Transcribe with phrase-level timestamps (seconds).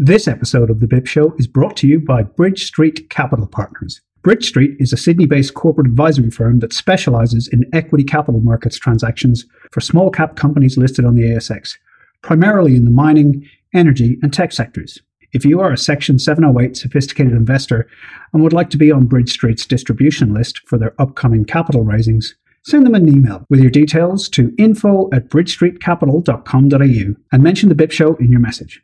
[0.00, 4.00] This episode of The BIP Show is brought to you by Bridge Street Capital Partners.
[4.22, 8.78] Bridge Street is a Sydney based corporate advisory firm that specializes in equity capital markets
[8.78, 11.78] transactions for small cap companies listed on the ASX,
[12.22, 15.00] primarily in the mining, energy, and tech sectors.
[15.32, 17.88] If you are a Section 708 sophisticated investor
[18.32, 22.36] and would like to be on Bridge Street's distribution list for their upcoming capital raisings,
[22.62, 27.90] send them an email with your details to info at bridgestreetcapital.com.au and mention the BIP
[27.90, 28.80] Show in your message.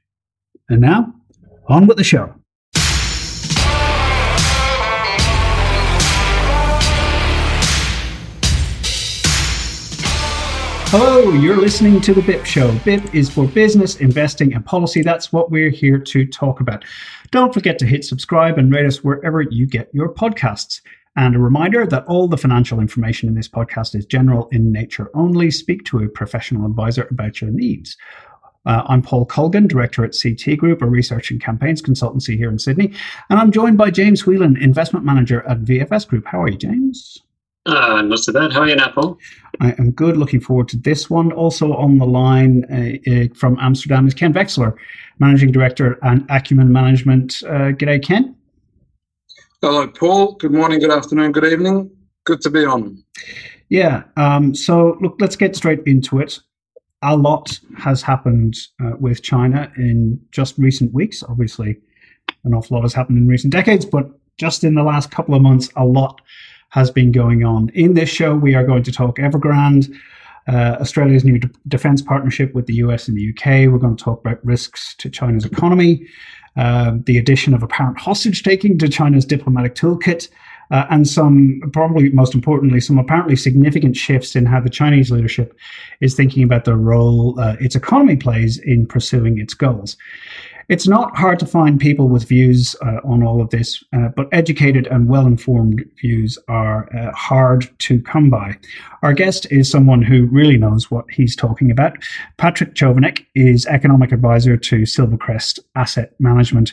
[0.71, 1.13] And now,
[1.67, 2.34] on with the show.
[10.87, 12.71] Hello, you're listening to the BIP Show.
[12.79, 15.03] BIP is for business, investing, and policy.
[15.03, 16.87] That's what we're here to talk about.
[17.31, 20.81] Don't forget to hit subscribe and rate us wherever you get your podcasts.
[21.17, 25.11] And a reminder that all the financial information in this podcast is general in nature
[25.15, 25.51] only.
[25.51, 27.99] Speak to a professional advisor about your needs.
[28.67, 32.59] Uh, I'm Paul Colgan, director at CT Group, a research and campaigns consultancy here in
[32.59, 32.93] Sydney.
[33.29, 36.25] And I'm joined by James Whelan, investment manager at VFS Group.
[36.27, 37.19] How are you, James?
[37.67, 38.53] Uh, not so bad.
[38.53, 39.19] How are you now, Paul?
[39.61, 40.17] I am good.
[40.17, 41.33] Looking forward to this one.
[41.33, 44.75] Also on the line uh, uh, from Amsterdam is Ken Vexler,
[45.19, 47.43] managing director and Acumen Management.
[47.47, 48.37] Uh, g'day, Ken.
[49.62, 50.34] Hello, Paul.
[50.34, 51.91] Good morning, good afternoon, good evening.
[52.25, 53.03] Good to be on.
[53.71, 54.03] Yeah.
[54.17, 56.41] Um, so, look, let's get straight into it.
[57.05, 61.22] A lot has happened uh, with China in just recent weeks.
[61.22, 61.77] Obviously,
[62.44, 65.42] an awful lot has happened in recent decades, but just in the last couple of
[65.42, 66.20] months, a lot
[66.70, 67.69] has been going on.
[67.70, 69.94] In this show, we are going to talk Evergrande,
[70.48, 73.70] uh, Australia's new de- defense partnership with the US and the UK.
[73.70, 76.06] We're going to talk about risks to China's economy,
[76.56, 80.28] uh, the addition of apparent hostage taking to China's diplomatic toolkit,
[80.75, 85.57] uh, and some, probably most importantly, some apparently significant shifts in how the Chinese leadership
[86.01, 89.97] is thinking about the role uh, its economy plays in pursuing its goals.
[90.69, 94.27] It's not hard to find people with views uh, on all of this, uh, but
[94.33, 98.56] educated and well informed views are uh, hard to come by.
[99.03, 101.99] Our guest is someone who really knows what he's talking about.
[102.37, 106.73] Patrick Chovanec is economic advisor to Silvercrest Asset Management,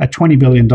[0.00, 0.68] a $20 billion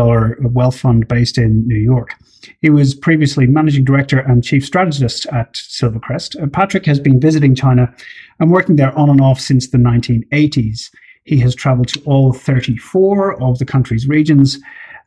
[0.52, 2.14] wealth fund based in New York.
[2.60, 6.52] He was previously managing director and chief strategist at Silvercrest.
[6.52, 7.94] Patrick has been visiting China
[8.38, 10.90] and working there on and off since the 1980s.
[11.24, 14.58] He has traveled to all 34 of the country's regions,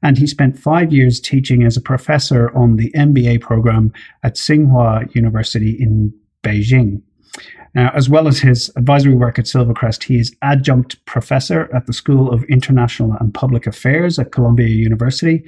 [0.03, 3.91] and he spent five years teaching as a professor on the MBA program
[4.21, 6.13] at Tsinghua University in
[6.43, 7.01] Beijing.
[7.75, 11.93] Now, as well as his advisory work at Silvercrest, he is adjunct professor at the
[11.93, 15.43] School of International and Public Affairs at Columbia University.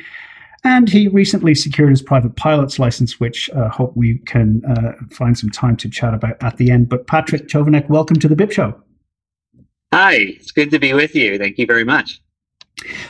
[0.63, 4.93] And he recently secured his private pilot's license, which I uh, hope we can uh,
[5.11, 6.89] find some time to chat about at the end.
[6.89, 8.81] But Patrick Chovanec, welcome to the BIP Show.
[9.93, 11.37] Hi, it's good to be with you.
[11.37, 12.19] Thank you very much.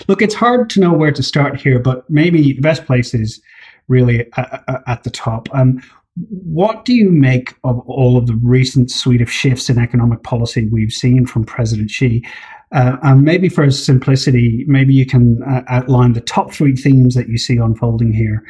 [0.10, 3.42] Look, it's hard to know where to start here, but maybe the best place is
[3.88, 5.48] really at, at the top.
[5.54, 5.82] Um,
[6.16, 10.68] what do you make of all of the recent suite of shifts in economic policy
[10.70, 12.26] we've seen from President Xi?
[12.72, 17.28] Uh, and maybe for simplicity, maybe you can uh, outline the top three themes that
[17.28, 18.44] you see unfolding here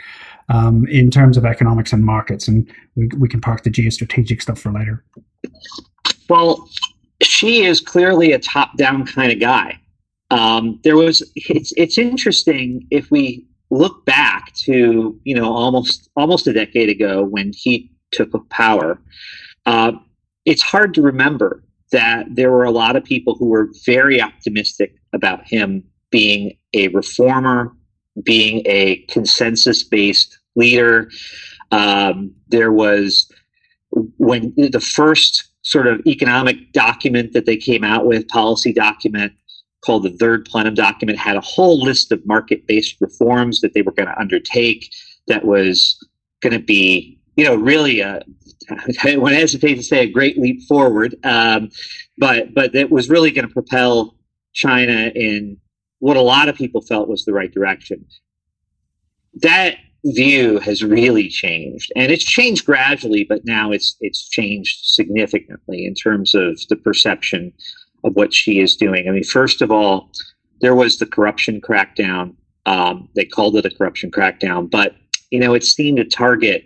[0.50, 4.60] um, in terms of economics and markets, and we, we can park the geostrategic stuff
[4.60, 5.04] for later.
[6.30, 6.68] Well,
[7.22, 9.80] Xi is clearly a top-down kind of guy.
[10.32, 16.48] Um, there was it's it's interesting if we look back to you know almost almost
[16.48, 19.00] a decade ago when he took power.
[19.66, 19.94] Uh,
[20.46, 24.96] it's hard to remember that there were a lot of people who were very optimistic
[25.14, 27.76] about him being a reformer,
[28.24, 31.10] being a consensus-based leader.
[31.72, 33.32] Um, there was
[34.18, 39.34] when the first sort of economic document that they came out with, policy document
[39.86, 43.82] called the third plenum document, had a whole list of market based reforms that they
[43.82, 44.92] were going to undertake
[45.28, 45.98] that was
[46.42, 48.22] going to be, you know, really a,
[49.04, 51.70] I would hesitate to say a great leap forward, um,
[52.18, 54.16] but but it was really going to propel
[54.54, 55.58] China in
[56.00, 58.06] what a lot of people felt was the right direction.
[59.42, 65.84] That view has really changed and it's changed gradually but now it's it's changed significantly
[65.84, 67.52] in terms of the perception
[68.06, 69.08] of what Xi is doing.
[69.08, 70.10] I mean, first of all,
[70.62, 72.36] there was the corruption crackdown.
[72.66, 74.96] Um, they called it a corruption crackdown, but
[75.32, 76.64] you know, it seemed to target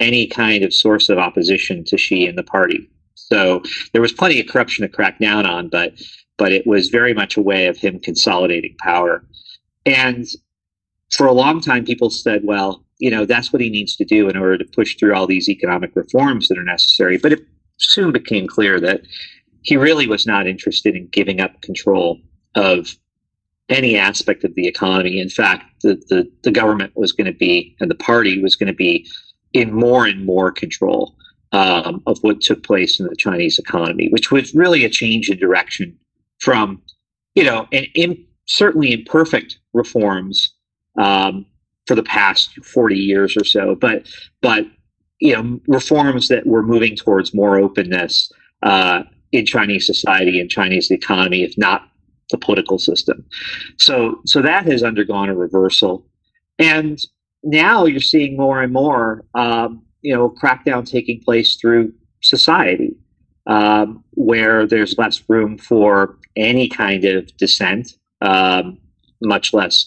[0.00, 2.88] any kind of source of opposition to Xi and the party.
[3.14, 3.62] So
[3.92, 5.94] there was plenty of corruption to crack down on, but
[6.38, 9.24] but it was very much a way of him consolidating power.
[9.84, 10.26] And
[11.10, 14.28] for a long time, people said, well, you know, that's what he needs to do
[14.28, 17.18] in order to push through all these economic reforms that are necessary.
[17.18, 17.40] But it
[17.76, 19.02] soon became clear that
[19.62, 22.18] he really was not interested in giving up control
[22.54, 22.96] of
[23.68, 25.20] any aspect of the economy.
[25.20, 28.66] In fact, the, the, the government was going to be, and the party was going
[28.66, 29.06] to be
[29.52, 31.16] in more and more control
[31.52, 35.38] um, of what took place in the Chinese economy, which was really a change in
[35.38, 35.96] direction
[36.40, 36.82] from,
[37.34, 40.54] you know, and in, certainly imperfect reforms
[40.98, 41.46] um,
[41.86, 44.08] for the past 40 years or so, but,
[44.40, 44.66] but,
[45.20, 48.30] you know, reforms that were moving towards more openness
[48.62, 51.88] uh, in Chinese society and Chinese economy, if not
[52.30, 53.24] the political system.
[53.78, 56.06] So, so that has undergone a reversal.
[56.58, 56.98] And
[57.42, 62.96] now you're seeing more and more, um, you know, crackdown taking place through society,
[63.46, 68.78] um, where there's less room for any kind of dissent, um,
[69.20, 69.86] much less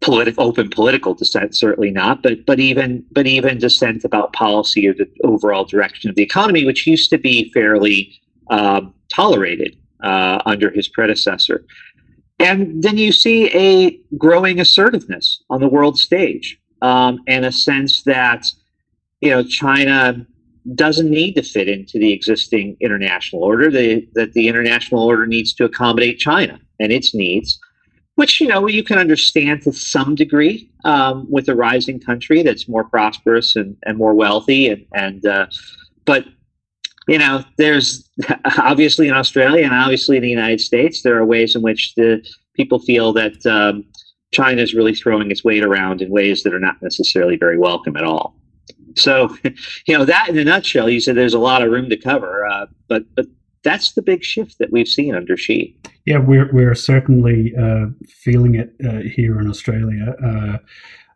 [0.00, 1.56] political, open political dissent.
[1.56, 6.16] Certainly not, but but even but even dissent about policy or the overall direction of
[6.16, 8.20] the economy, which used to be fairly
[8.50, 11.64] um, tolerated uh, under his predecessor.
[12.38, 18.02] And then you see a growing assertiveness on the world stage um, and a sense
[18.02, 18.46] that,
[19.20, 20.26] you know, China
[20.74, 25.54] doesn't need to fit into the existing international order, the, that the international order needs
[25.54, 27.58] to accommodate China and its needs,
[28.16, 32.68] which, you know, you can understand to some degree um, with a rising country that's
[32.68, 34.70] more prosperous and, and more wealthy.
[34.70, 35.46] And, and uh,
[36.04, 36.24] but,
[37.08, 38.08] you know, there's
[38.58, 42.24] obviously in Australia and obviously in the United States, there are ways in which the
[42.54, 43.84] people feel that um,
[44.32, 47.96] China is really throwing its weight around in ways that are not necessarily very welcome
[47.96, 48.36] at all.
[48.96, 49.36] So,
[49.86, 52.46] you know, that in a nutshell, you said there's a lot of room to cover,
[52.46, 53.26] uh, but but
[53.62, 55.76] that's the big shift that we've seen under Xi.
[56.04, 60.14] Yeah, we're we're certainly uh, feeling it uh, here in Australia.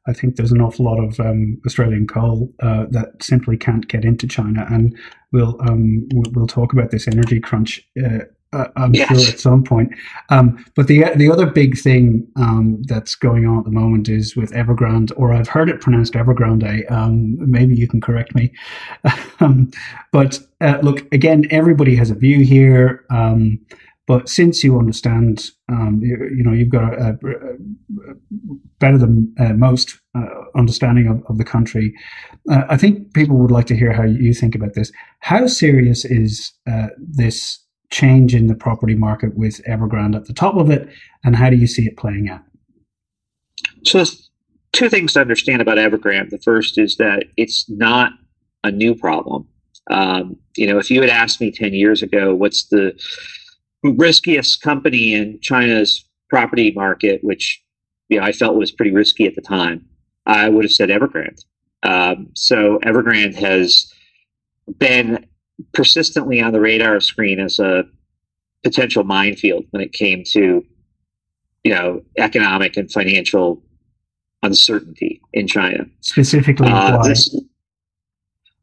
[0.09, 4.05] I think there's an awful lot of um, Australian coal uh, that simply can't get
[4.05, 4.97] into China, and
[5.33, 8.21] we'll um, we'll talk about this energy crunch uh,
[8.53, 9.09] uh, I'm yes.
[9.09, 9.93] sure at some point.
[10.31, 14.37] Um, but the the other big thing um, that's going on at the moment is
[14.37, 16.91] with Evergrande, or I've heard it pronounced Evergrande.
[16.91, 18.53] Um, maybe you can correct me.
[19.41, 19.71] Um,
[20.11, 23.05] but uh, look, again, everybody has a view here.
[24.09, 28.15] But since you understand, um, you, you, know, you've got a, a, a
[28.81, 30.25] better than uh, most uh,
[30.57, 31.93] understanding of, of, the country.
[32.51, 34.91] Uh, I think people would like to hear how you think about this.
[35.21, 40.57] How serious is uh, this change in the property market with Evergrande at the top
[40.57, 40.89] of it,
[41.23, 42.41] and how do you see it playing out?
[43.85, 44.31] So, there's
[44.73, 46.31] two things to understand about Evergrande.
[46.31, 48.13] The first is that it's not
[48.65, 49.47] a new problem.
[49.91, 52.99] Um, you know, if you had asked me 10 years ago, what's the
[53.83, 57.63] riskiest company in China's property market, which
[58.09, 59.85] you know, I felt was pretty risky at the time,
[60.27, 61.45] I would have said Evergrande.
[61.83, 63.93] Um, so Evergrande has
[64.79, 65.27] been
[65.73, 67.85] persistently on the radar screen as a
[68.63, 70.65] potential minefield when it came to
[71.65, 73.63] you know economic and financial
[74.43, 75.85] uncertainty in China.
[76.01, 77.35] Specifically, uh, this,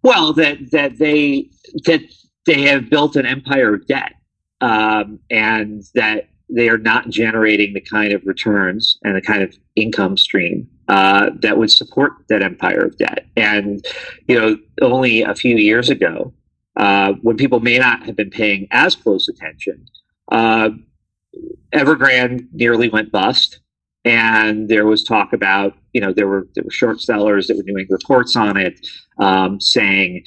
[0.04, 1.50] well, that that they
[1.86, 2.02] that
[2.46, 4.14] they have built an empire of debt,
[4.62, 9.56] um, and that they are not generating the kind of returns and the kind of
[9.76, 13.26] income stream uh, that would support that empire of debt.
[13.36, 13.84] And
[14.28, 16.34] you know, only a few years ago,
[16.78, 19.86] uh, when people may not have been paying as close attention.
[20.32, 20.70] Uh,
[21.74, 23.60] Evergrande nearly went bust,
[24.04, 27.64] and there was talk about you know there were there were short sellers that were
[27.64, 28.86] doing reports on it,
[29.20, 30.24] um, saying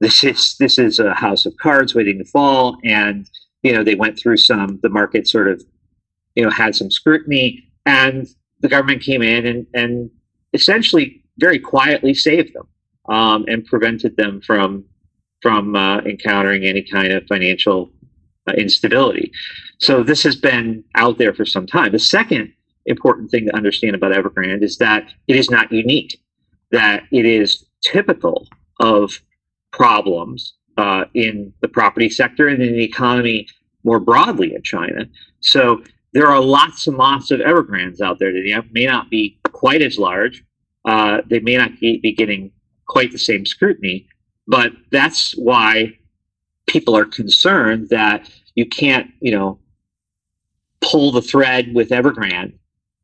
[0.00, 3.28] this is this is a house of cards waiting to fall, and
[3.62, 5.62] you know they went through some the market sort of
[6.34, 8.26] you know had some scrutiny, and
[8.60, 10.10] the government came in and and
[10.52, 12.66] essentially very quietly saved them
[13.08, 14.84] um, and prevented them from
[15.42, 17.90] from uh, encountering any kind of financial
[18.46, 19.32] uh, instability.
[19.78, 21.92] So this has been out there for some time.
[21.92, 22.52] The second
[22.86, 26.20] important thing to understand about Evergrande is that it is not unique,
[26.70, 28.48] that it is typical
[28.80, 29.20] of
[29.72, 33.46] problems uh, in the property sector and in the economy
[33.84, 35.04] more broadly in China.
[35.40, 35.82] So
[36.14, 39.98] there are lots and lots of Evergrandes out there that may not be quite as
[39.98, 40.42] large.
[40.86, 42.50] Uh, they may not be getting
[42.86, 44.06] quite the same scrutiny,
[44.46, 45.98] but that's why
[46.66, 49.58] people are concerned that you can't, you know,
[50.80, 52.54] pull the thread with Evergrande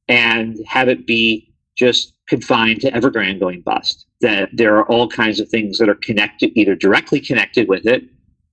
[0.09, 4.06] and have it be just confined to Evergrande going bust.
[4.21, 8.04] That there are all kinds of things that are connected, either directly connected with it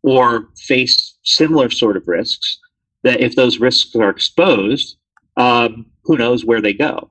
[0.04, 2.58] or face similar sort of risks.
[3.04, 4.98] That if those risks are exposed,
[5.38, 7.10] um, who knows where they go.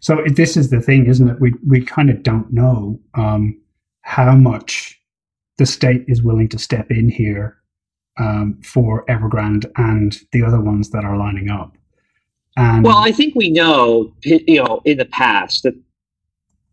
[0.00, 1.40] So this is the thing, isn't it?
[1.40, 3.60] We we kind of don't know um,
[4.02, 5.00] how much
[5.58, 7.58] the state is willing to step in here
[8.18, 11.76] um, for Evergrande and the other ones that are lining up.
[12.58, 15.74] And well, I think we know, you know, in the past that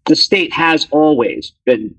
[0.06, 1.96] the state has always been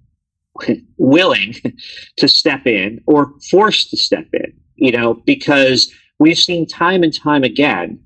[0.96, 1.54] willing
[2.16, 7.14] to step in or forced to step in, you know, because we've seen time and
[7.14, 8.00] time again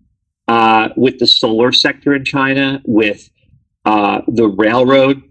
[0.48, 3.30] uh, with the solar sector in China, with
[3.86, 5.22] uh, the railroad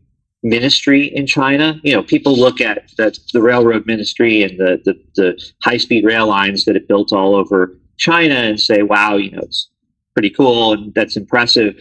[0.41, 1.79] ministry in China.
[1.83, 6.05] You know, people look at the, the railroad ministry and the, the, the high speed
[6.05, 9.69] rail lines that it built all over China and say, wow, you know, it's
[10.19, 11.75] pretty cool and that's impressive.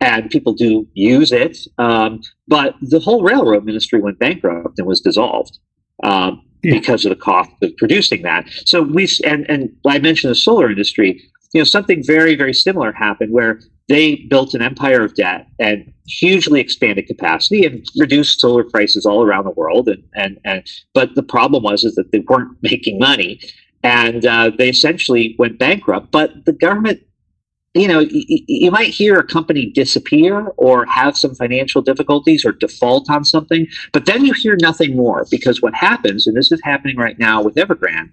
[0.00, 1.56] And people do use it.
[1.78, 5.58] Um, but the whole railroad ministry went bankrupt and was dissolved.
[6.02, 6.74] Um, yeah.
[6.80, 10.70] Because of the cost of producing that, so we and and I mentioned the solar
[10.70, 11.20] industry
[11.54, 15.90] you know, something very, very similar happened where they built an empire of debt and
[16.06, 19.88] hugely expanded capacity and reduced solar prices all around the world.
[19.88, 23.40] And, and, and but the problem was is that they weren't making money,
[23.84, 26.10] and uh, they essentially went bankrupt.
[26.10, 27.00] But the government,
[27.74, 28.08] you know, y-
[28.48, 33.66] you might hear a company disappear or have some financial difficulties or default on something,
[33.92, 37.42] but then you hear nothing more because what happens, and this is happening right now
[37.42, 38.10] with Evergrande,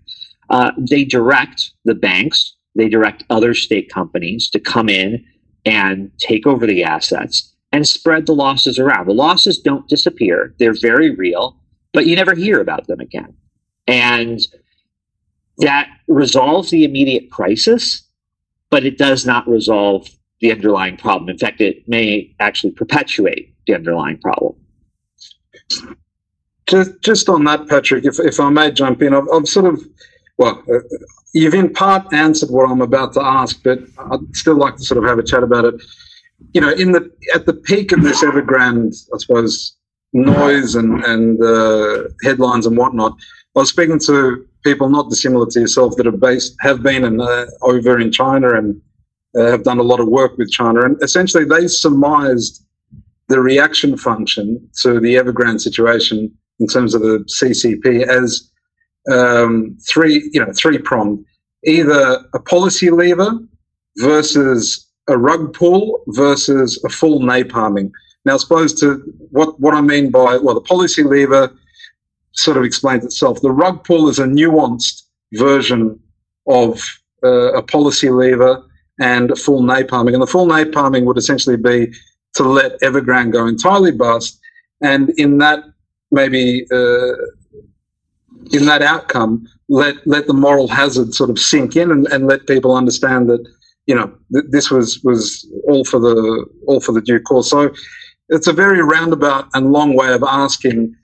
[0.50, 5.24] uh, they direct the banks they direct other state companies to come in
[5.65, 9.08] and take over the assets and spread the losses around.
[9.08, 11.58] The losses don't disappear, they're very real,
[11.94, 13.34] but you never hear about them again.
[13.88, 14.39] And
[15.60, 18.03] that resolves the immediate crisis,
[18.71, 20.09] but it does not resolve
[20.39, 21.29] the underlying problem.
[21.29, 24.55] In fact, it may actually perpetuate the underlying problem.
[26.65, 29.83] Just, just on that, Patrick, if, if I may jump in, I've, I've sort of,
[30.37, 30.79] well, uh,
[31.33, 35.03] you've in part answered what I'm about to ask, but I'd still like to sort
[35.03, 35.75] of have a chat about it.
[36.53, 39.77] You know, in the at the peak of this Evergrande, I suppose,
[40.13, 43.13] noise and and uh, headlines and whatnot,
[43.55, 47.22] I was speaking to people not dissimilar to yourself that have based have been in,
[47.22, 48.82] uh, over in China and
[49.38, 52.65] uh, have done a lot of work with China, and essentially they surmised
[53.27, 58.51] the reaction function to the Evergrande situation in terms of the CCP as
[59.12, 61.24] um, three, you know, three pronged.
[61.63, 63.39] Either a policy lever
[63.98, 67.91] versus a rug pull versus a full napalming.
[68.25, 69.01] Now, as opposed to
[69.32, 71.51] what, what I mean by, well, the policy lever
[72.33, 73.41] sort of explains itself.
[73.41, 76.00] The rug pull is a nuanced version
[76.47, 76.81] of
[77.23, 78.63] uh, a policy lever
[79.00, 80.13] and a full napalming.
[80.13, 81.93] And the full napalming would essentially be
[82.35, 84.39] to let Evergrande go entirely bust.
[84.81, 85.63] And in that,
[86.11, 87.13] maybe uh,
[88.51, 92.47] in that outcome, let let the moral hazard sort of sink in and, and let
[92.47, 93.45] people understand that
[93.85, 97.50] you know th- this was was all for the all for the due course.
[97.50, 97.73] So
[98.29, 100.95] it's a very roundabout and long way of asking.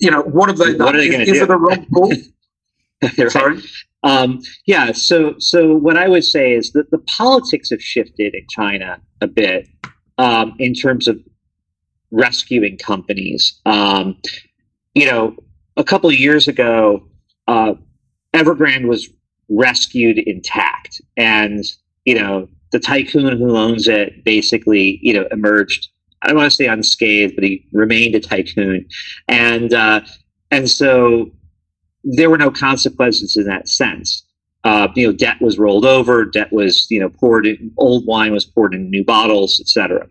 [0.00, 0.86] You know, what have they done?
[0.86, 2.12] What are they is, is it a wrong call?
[3.18, 3.30] right.
[3.30, 3.62] Sorry.
[4.04, 4.92] Um, yeah.
[4.92, 9.26] So so what I would say is that the politics have shifted in China a
[9.26, 9.68] bit
[10.18, 11.18] um, in terms of
[12.10, 13.60] rescuing companies.
[13.66, 14.16] Um,
[14.94, 15.34] you know,
[15.76, 17.08] a couple of years ago,
[17.48, 17.74] uh,
[18.34, 19.08] Evergrande was
[19.48, 21.64] rescued intact, and
[22.04, 25.88] you know the tycoon who owns it basically you know emerged.
[26.22, 28.86] I don't want to say unscathed, but he remained a tycoon,
[29.28, 30.00] and uh,
[30.50, 31.30] and so
[32.04, 34.24] there were no consequences in that sense.
[34.64, 38.32] Uh, you know, debt was rolled over, debt was you know poured in, old wine
[38.32, 40.06] was poured in new bottles, etc.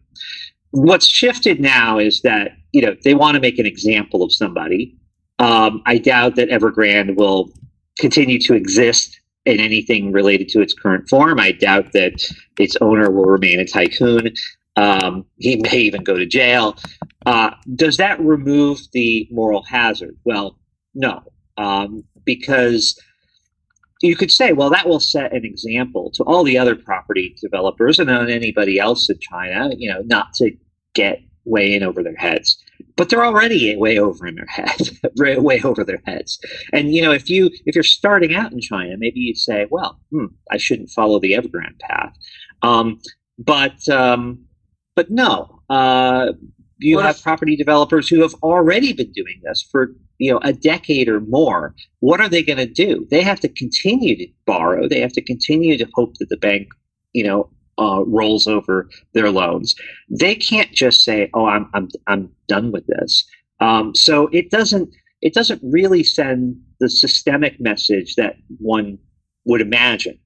[0.72, 4.98] What's shifted now is that you know they want to make an example of somebody,
[5.40, 7.52] um, I doubt that Evergrande will
[8.00, 11.40] continue to exist in anything related to its current form.
[11.40, 12.14] I doubt that
[12.60, 14.34] its owner will remain a tycoon.
[14.76, 16.78] Um, he may even go to jail.
[17.26, 20.18] Uh, does that remove the moral hazard?
[20.24, 20.58] Well,
[20.94, 21.24] no,
[21.58, 23.00] um, because
[24.02, 28.00] you could say, well, that will set an example to all the other property developers
[28.00, 30.52] and on anybody else in China, you know, not to
[30.94, 32.62] get way in over their heads
[32.96, 36.40] but they're already way over in their heads, way over their heads.
[36.74, 40.00] And you know, if you if you're starting out in China, maybe you'd say, well,
[40.12, 42.14] hmm, I shouldn't follow the Evergrande path.
[42.62, 43.00] Um,
[43.40, 44.46] but um,
[45.02, 46.34] but no, uh,
[46.78, 51.10] you have property developers who have already been doing this for you know a decade
[51.10, 51.74] or more.
[52.02, 53.08] What are they going to do?
[53.10, 54.88] They have to continue to borrow.
[54.88, 56.68] They have to continue to hope that the bank
[57.14, 59.74] you know uh, rolls over their loans.
[60.08, 63.26] They can't just say oh i'm i'm, I'm done with this.
[63.60, 69.00] Um, so it doesn't it doesn't really send the systemic message that one
[69.46, 70.20] would imagine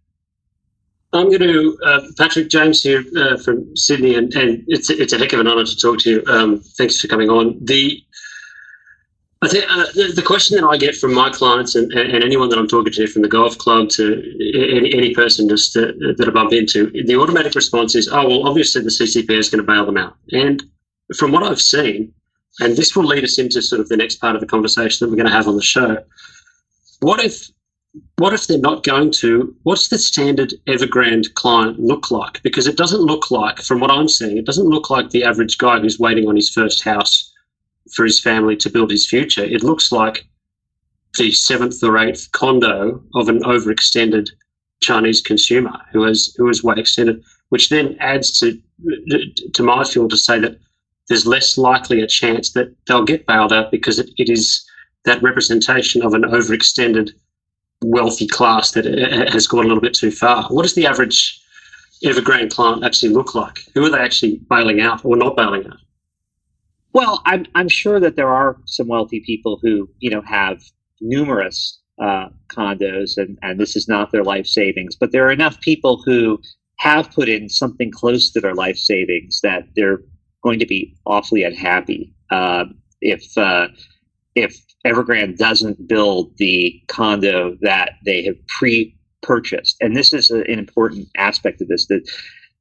[1.16, 5.18] I'm going to uh, Patrick James here uh, from Sydney, and, and it's it's a
[5.18, 6.24] heck of an honour to talk to you.
[6.28, 7.58] Um, thanks for coming on.
[7.64, 8.04] The
[9.42, 12.50] I think uh, the, the, question that I get from my clients and, and, anyone
[12.50, 14.24] that I'm talking to, from the golf club to
[14.56, 18.48] any, any person just to, that I bump into, the automatic response is, "Oh well,
[18.48, 20.64] obviously the CCP is going to bail them out." And
[21.16, 22.14] from what I've seen,
[22.60, 25.12] and this will lead us into sort of the next part of the conversation that
[25.12, 25.98] we're going to have on the show.
[27.02, 27.50] What if
[28.18, 29.56] what if they're not going to?
[29.64, 32.42] What's the standard Evergrande client look like?
[32.44, 35.58] Because it doesn't look like, from what I'm seeing, it doesn't look like the average
[35.58, 37.32] guy who's waiting on his first house
[37.94, 39.44] for his family to build his future.
[39.44, 40.26] It looks like
[41.18, 44.30] the seventh or eighth condo of an overextended
[44.82, 48.60] Chinese consumer who has who is way extended, which then adds to
[49.54, 50.58] to my feel to say that
[51.08, 54.66] there's less likely a chance that they'll get bailed out because it, it is
[55.06, 57.12] that representation of an overextended
[57.86, 58.86] wealthy class that
[59.32, 60.44] has gone a little bit too far.
[60.50, 61.42] What does the average
[62.04, 63.60] Evergrande client actually look like?
[63.74, 65.78] Who are they actually bailing out or not bailing out?
[66.94, 70.62] Well, I'm I'm sure that there are some wealthy people who you know have
[71.02, 75.60] numerous uh, condos, and and this is not their life savings, but there are enough
[75.62, 76.40] people who
[76.80, 80.00] have put in something close to their life savings that they're
[80.44, 82.66] going to be awfully unhappy uh,
[83.02, 83.68] if uh,
[84.36, 89.78] if Evergrande doesn't build the condo that they have pre-purchased.
[89.82, 92.08] And this is an important aspect of this that,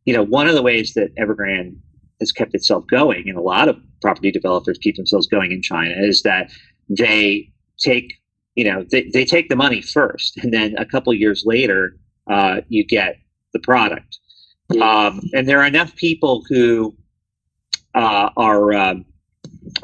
[0.04, 1.76] you know, one of the ways that Evergrande
[2.20, 5.94] has kept itself going and a lot of property developers keep themselves going in China
[5.98, 6.50] is that
[6.88, 8.14] they take,
[8.54, 11.96] you know, they, they take the money first and then a couple years later,
[12.30, 13.16] uh, you get
[13.52, 14.18] the product.
[14.80, 16.96] Um, and there are enough people who
[17.94, 19.04] uh, are um,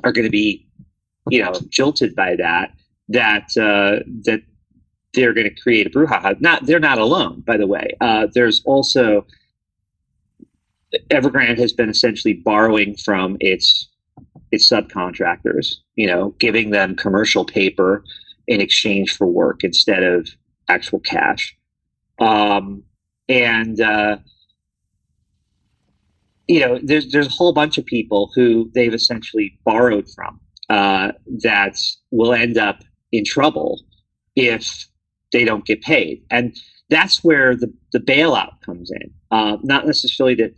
[0.02, 0.66] are going to be
[1.30, 2.72] you know, jilted by that,
[3.08, 4.42] that uh, that
[5.14, 6.40] they're going to create a brouhaha.
[6.40, 7.88] Not they're not alone, by the way.
[8.00, 9.26] Uh, there's also
[11.10, 13.88] Evergrande has been essentially borrowing from its
[14.52, 18.04] its subcontractors, you know, giving them commercial paper
[18.46, 20.28] in exchange for work instead of
[20.68, 21.56] actual cash.
[22.18, 22.82] Um,
[23.28, 24.18] and uh,
[26.48, 30.40] you know, there's there's a whole bunch of people who they've essentially borrowed from
[30.70, 31.10] uh,
[31.42, 31.76] that
[32.12, 33.82] will end up in trouble
[34.36, 34.86] if
[35.32, 36.22] they don't get paid.
[36.30, 36.56] And
[36.88, 39.10] that's where the, the bailout comes in.
[39.32, 40.54] Uh, not necessarily that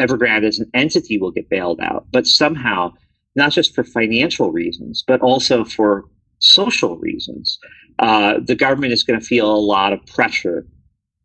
[0.00, 2.92] Evergrande as an entity will get bailed out, but somehow,
[3.36, 6.04] not just for financial reasons, but also for
[6.40, 7.58] social reasons,
[8.00, 10.66] uh, the government is going to feel a lot of pressure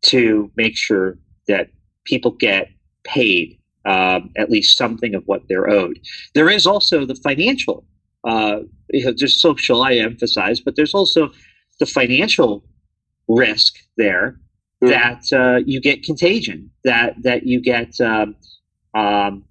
[0.02, 1.68] to make sure that
[2.04, 2.68] people get
[3.04, 5.98] paid um, at least something of what they're owed.
[6.34, 7.84] There is also the financial
[8.24, 8.60] uh,
[8.90, 11.30] you know, there's social, I emphasize, but there's also
[11.78, 12.64] the financial
[13.28, 14.40] risk there
[14.82, 14.88] mm.
[14.88, 18.36] that uh, you get contagion, that that you get um,
[18.94, 19.44] um,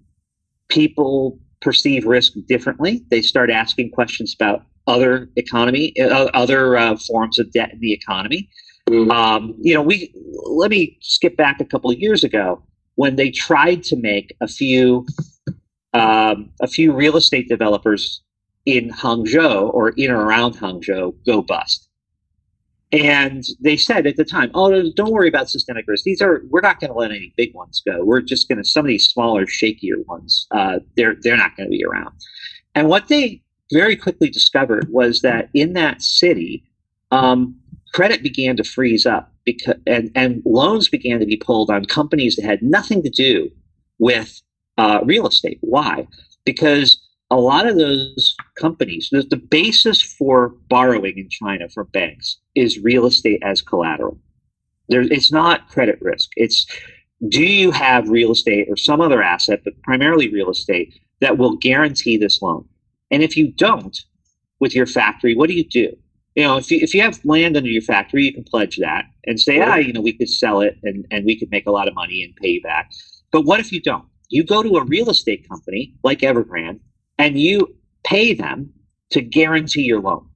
[0.68, 3.04] people perceive risk differently.
[3.10, 7.92] They start asking questions about other economy, uh, other uh, forms of debt in the
[7.92, 8.48] economy.
[8.88, 9.10] Mm.
[9.10, 10.12] Um, you know, we
[10.46, 12.62] let me skip back a couple of years ago
[12.96, 15.06] when they tried to make a few
[15.94, 18.23] um, a few real estate developers
[18.66, 21.88] in Hangzhou or in or around Hangzhou go bust.
[22.92, 26.04] And they said at the time, "Oh, don't worry about systemic risk.
[26.04, 28.04] These are we're not going to let any big ones go.
[28.04, 30.46] We're just going to some of these smaller, shakier ones.
[30.52, 32.14] Uh, they're they're not going to be around."
[32.74, 36.64] And what they very quickly discovered was that in that city,
[37.10, 37.56] um,
[37.92, 42.36] credit began to freeze up because and, and loans began to be pulled on companies
[42.36, 43.50] that had nothing to do
[43.98, 44.40] with
[44.78, 45.58] uh, real estate.
[45.62, 46.06] Why?
[46.44, 52.38] Because a lot of those companies, the, the basis for borrowing in China from banks
[52.54, 54.18] is real estate as collateral.
[54.88, 56.30] There, it's not credit risk.
[56.36, 56.66] It's
[57.28, 61.56] do you have real estate or some other asset, but primarily real estate, that will
[61.56, 62.68] guarantee this loan?
[63.10, 63.98] And if you don't,
[64.60, 65.96] with your factory, what do you do?
[66.34, 69.04] You know, if you, if you have land under your factory, you can pledge that
[69.24, 71.70] and say, ah, you know, we could sell it and, and we could make a
[71.70, 72.90] lot of money and pay you back.
[73.30, 74.06] But what if you don't?
[74.30, 76.80] You go to a real estate company like Evergrande
[77.18, 77.74] and you
[78.04, 78.72] pay them
[79.10, 80.28] to guarantee your loan.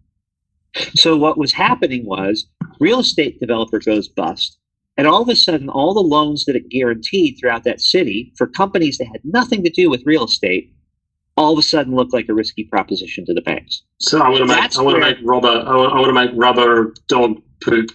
[0.95, 2.47] So what was happening was
[2.81, 4.59] real estate developer goes bust.
[4.97, 8.47] And all of a sudden, all the loans that it guaranteed throughout that city for
[8.47, 10.73] companies that had nothing to do with real estate
[11.37, 13.83] all of a sudden look like a risky proposition to the banks.
[14.01, 16.13] So I want to make I want to make rubber I want, I want to
[16.13, 17.91] make rubber dog poop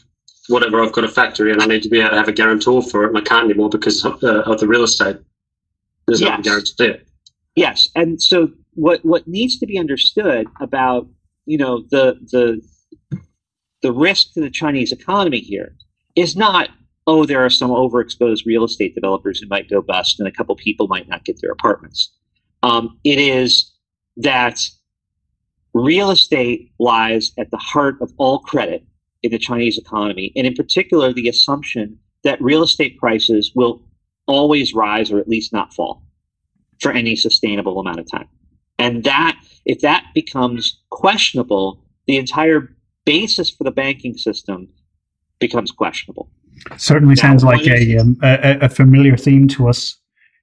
[0.47, 2.81] whatever I've got a factory and I need to be able to have a guarantor
[2.81, 5.17] for it and I can't anymore because of, uh, of the real estate.
[6.07, 6.41] There's no Yes.
[6.41, 6.85] guarantee.
[6.85, 7.07] it.
[7.55, 11.07] Yes, and so what what needs to be understood about
[11.45, 12.61] you know the the
[13.81, 15.75] the risk to the Chinese economy here
[16.15, 16.69] is not
[17.07, 20.55] oh there are some overexposed real estate developers who might go bust and a couple
[20.55, 22.13] people might not get their apartments.
[22.63, 23.71] Um, it is
[24.17, 24.59] that
[25.73, 28.85] real estate lies at the heart of all credit
[29.21, 33.81] in the Chinese economy, and in particular the assumption that real estate prices will
[34.27, 36.03] always rise or at least not fall
[36.79, 38.27] for any sustainable amount of time.
[38.79, 44.67] And that, if that becomes questionable, the entire basis for the banking system
[45.39, 46.29] becomes questionable.
[46.77, 49.97] Certainly Now, sounds like a, um, a a familiar theme to us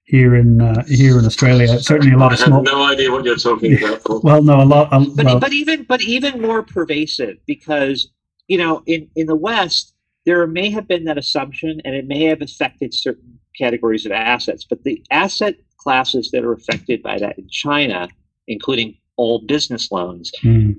[0.05, 1.79] here in uh, here in Australia.
[1.79, 2.63] Certainly a lot I of have small.
[2.63, 4.03] no idea what you're talking about.
[4.05, 4.21] Paul.
[4.23, 4.89] Well, no, a lot.
[4.93, 8.11] A, But, well, but even but even more pervasive because
[8.49, 9.95] you know in, in the West
[10.27, 14.67] there may have been that assumption and it may have affected certain categories of assets,
[14.69, 18.09] but the asset classes that are affected by that in China,
[18.49, 20.73] including all business loans, Hmm.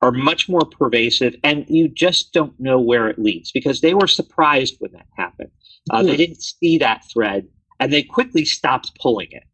[0.00, 4.08] are much more pervasive, and you just don't know where it leads because they were
[4.08, 5.50] surprised when that happened.
[5.90, 7.46] Uh, They didn't see that thread,
[7.78, 9.44] and they quickly stopped pulling it.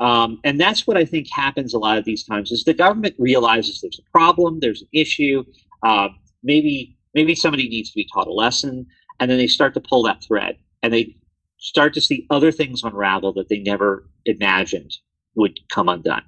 [0.00, 3.14] Um, and that's what I think happens a lot of these times: is the government
[3.18, 5.44] realizes there's a problem, there's an issue,
[5.82, 6.08] uh,
[6.42, 8.86] maybe maybe somebody needs to be taught a lesson,
[9.18, 11.16] and then they start to pull that thread, and they
[11.56, 14.94] start to see other things unravel that they never imagined
[15.36, 16.22] would come undone,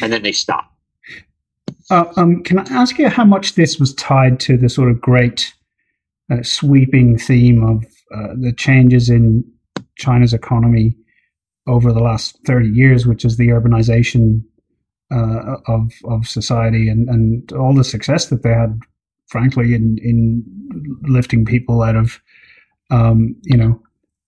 [0.00, 0.70] and then they stop.
[1.90, 5.00] Uh, um, can I ask you how much this was tied to the sort of
[5.00, 5.52] great
[6.30, 9.44] uh, sweeping theme of uh, the changes in
[9.98, 10.96] China's economy
[11.66, 14.42] over the last 30 years, which is the urbanization
[15.12, 18.78] uh, of, of society and, and all the success that they had,
[19.28, 20.42] frankly, in, in
[21.02, 22.20] lifting people out of,
[22.90, 23.80] um, you know,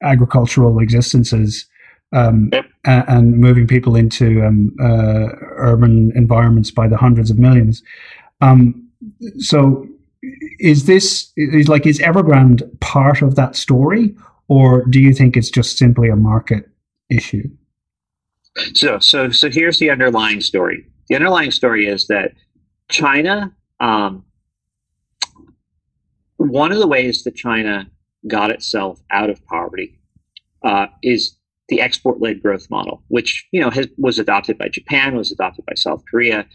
[0.03, 1.66] agricultural existences
[2.12, 2.66] um, Yep.
[2.87, 7.83] a- and moving people into um, uh, urban environments by the hundreds of millions.
[8.40, 8.88] Um,
[9.38, 9.87] so,
[10.59, 14.14] is this is like is Evergrande part of that story,
[14.49, 16.69] or do you think it's just simply a market
[17.11, 17.49] issue?
[18.75, 20.87] So, so, so here's the underlying story.
[21.09, 22.33] The underlying story is that
[22.88, 24.25] China, um,
[26.38, 27.87] one of the ways that China
[28.27, 29.99] got itself out of poverty
[30.64, 31.36] uh, is
[31.68, 35.74] the export-led growth model, which you know has, was adopted by Japan, was adopted by
[35.74, 36.46] South Korea,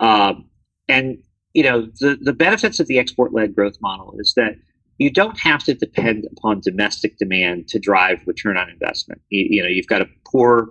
[0.00, 0.48] um,
[0.88, 1.18] and
[1.54, 4.56] you know the the benefits of the export-led growth model is that
[4.98, 9.20] you don't have to depend upon domestic demand to drive return on investment.
[9.28, 10.70] You, you know, you've got a poor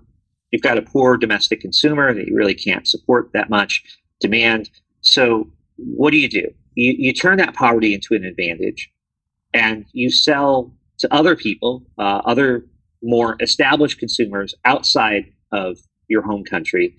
[0.51, 3.83] you've got a poor domestic consumer that you really can't support that much
[4.19, 4.69] demand.
[5.01, 6.49] So what do you do?
[6.75, 8.89] You, you turn that poverty into an advantage
[9.53, 12.65] and you sell to other people, uh, other
[13.05, 16.95] more established consumers outside of your home country,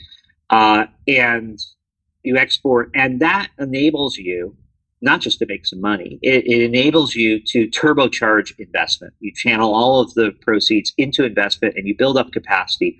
[0.50, 1.58] uh, and
[2.22, 4.56] you export, and that enables you
[5.02, 9.12] not just to make some money, it, it enables you to turbocharge investment.
[9.20, 12.96] You channel all of the proceeds into investment and you build up capacity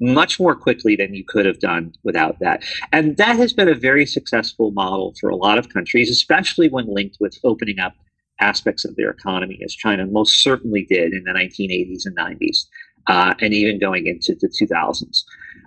[0.00, 2.64] much more quickly than you could have done without that.
[2.92, 6.92] And that has been a very successful model for a lot of countries, especially when
[6.92, 7.94] linked with opening up
[8.40, 12.64] aspects of their economy, as China most certainly did in the 1980s and 90s,
[13.06, 15.22] uh, and even going into the 2000s.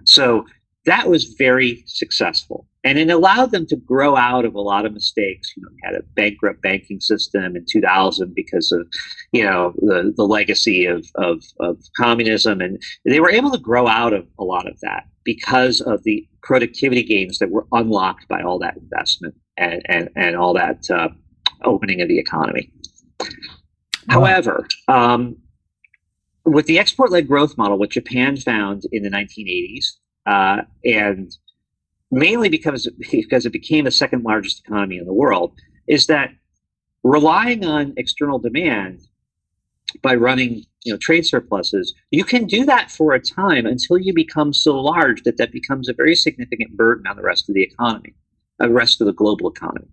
[0.06, 0.46] So
[0.86, 2.68] that was very successful.
[2.84, 5.54] And it allowed them to grow out of a lot of mistakes.
[5.56, 8.86] You know, we had a bankrupt banking system in 2000 because of,
[9.32, 12.60] you know, the, the legacy of, of, of communism.
[12.60, 16.28] And they were able to grow out of a lot of that because of the
[16.42, 21.08] productivity gains that were unlocked by all that investment and, and, and all that uh,
[21.64, 22.72] opening of the economy.
[24.10, 25.38] However, um,
[26.46, 29.94] with the export led growth model, what Japan found in the 1980s,
[30.26, 31.36] uh, and
[32.12, 35.54] mainly because, because it became the second largest economy in the world,
[35.88, 36.32] is that
[37.04, 39.02] relying on external demand
[40.02, 44.14] by running you know trade surpluses you can do that for a time until you
[44.14, 47.62] become so large that that becomes a very significant burden on the rest of the
[47.62, 48.14] economy
[48.60, 49.88] the rest of the global economy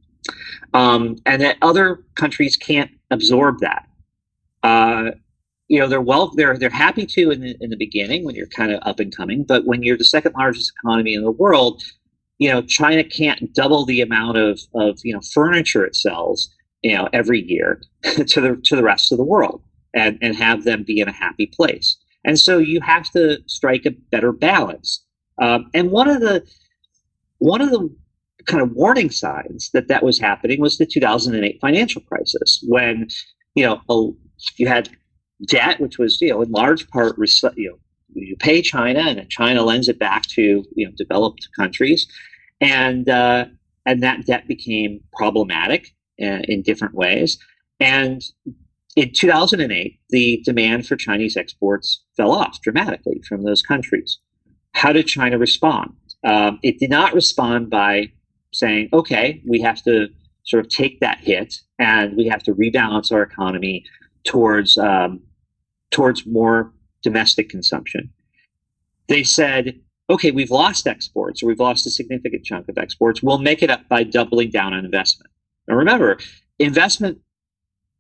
[0.74, 3.86] um, and that other countries can't absorb that.
[4.62, 5.12] Uh,
[5.68, 8.46] you know they're well they're they're happy to in the, in the beginning when you're
[8.48, 11.80] kind of up and coming but when you're the second largest economy in the world
[12.38, 16.50] you know china can't double the amount of of you know furniture it sells
[16.82, 19.62] you know every year to the to the rest of the world
[19.94, 21.96] and and have them be in a happy place.
[22.24, 25.04] And so you have to strike a better balance.
[25.40, 26.44] Um, and one of the
[27.38, 27.88] one of the
[28.46, 33.08] kind of warning signs that that was happening was the 2008 financial crisis, when
[33.54, 34.10] you know a,
[34.56, 34.88] you had
[35.46, 37.78] debt, which was you know in large part you know
[38.14, 42.06] you pay China and then China lends it back to you know developed countries,
[42.60, 43.46] and uh,
[43.86, 47.38] and that debt became problematic uh, in different ways.
[47.78, 48.22] And
[48.96, 54.18] in 2008, the demand for Chinese exports fell off dramatically from those countries.
[54.74, 55.94] How did China respond?
[56.24, 58.12] Um, it did not respond by
[58.52, 60.08] saying, okay, we have to
[60.44, 63.84] sort of take that hit and we have to rebalance our economy
[64.24, 65.20] towards um,
[65.90, 68.10] towards more domestic consumption.
[69.08, 73.22] They said, okay, we've lost exports or we've lost a significant chunk of exports.
[73.22, 75.30] We'll make it up by doubling down on investment.
[75.68, 76.18] Now remember,
[76.58, 77.18] investment,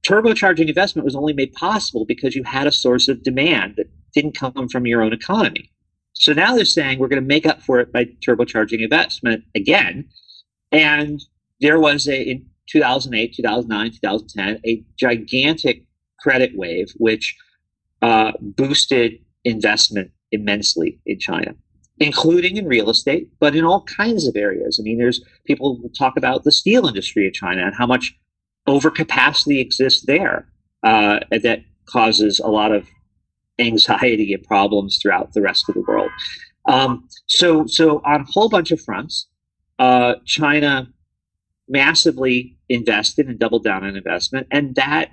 [0.04, 4.36] turbocharging investment was only made possible because you had a source of demand that didn't
[4.36, 5.70] come from your own economy.
[6.14, 10.08] So now they're saying we're going to make up for it by turbocharging investment again.
[10.72, 11.20] And
[11.60, 15.84] there was a, in 2008, 2009, 2010, a gigantic
[16.20, 17.36] credit wave, which
[18.02, 21.54] uh, boosted investment immensely in China,
[21.98, 24.78] including in real estate, but in all kinds of areas.
[24.78, 28.16] I mean, there's people talk about the steel industry in China and how much
[28.68, 30.46] overcapacity exists there
[30.82, 32.86] uh, that causes a lot of
[33.58, 36.10] anxiety and problems throughout the rest of the world.
[36.66, 39.26] Um, so, so on a whole bunch of fronts,
[39.80, 40.86] uh, China
[41.68, 45.10] massively invested and doubled down on investment, and that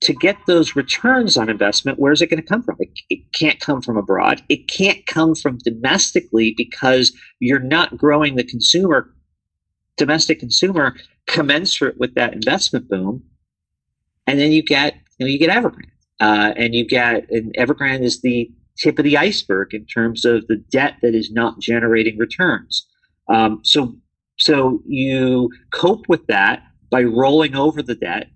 [0.00, 2.76] to get those returns on investment, where's it going to come from?
[2.78, 4.42] It, it, can't come from abroad.
[4.50, 9.14] It can't come from domestically because you're not growing the consumer,
[9.96, 10.94] domestic consumer,
[11.26, 13.22] commensurate with that investment boom.
[14.26, 15.88] And then you get, you know, you get Evergrande.
[16.20, 20.46] Uh, and you get, and Evergrande is the tip of the iceberg in terms of
[20.48, 22.86] the debt that is not generating returns.
[23.28, 23.94] Um, so,
[24.36, 28.28] so you cope with that by rolling over the debt.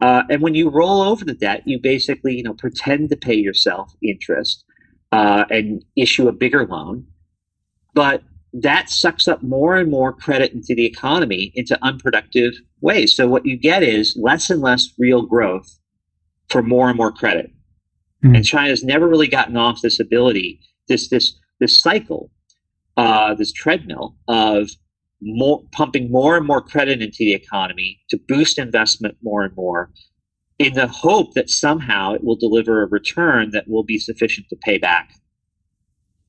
[0.00, 3.34] Uh, and when you roll over the debt, you basically, you know, pretend to pay
[3.34, 4.64] yourself interest
[5.12, 7.04] uh, and issue a bigger loan.
[7.94, 8.22] But
[8.52, 13.14] that sucks up more and more credit into the economy into unproductive ways.
[13.14, 15.78] So what you get is less and less real growth
[16.48, 17.50] for more and more credit.
[18.24, 18.36] Mm-hmm.
[18.36, 22.30] And China's never really gotten off this ability, this this this cycle,
[22.98, 24.68] uh, this treadmill of
[25.22, 29.90] more, pumping more and more credit into the economy to boost investment more and more,
[30.58, 34.56] in the hope that somehow it will deliver a return that will be sufficient to
[34.56, 35.12] pay back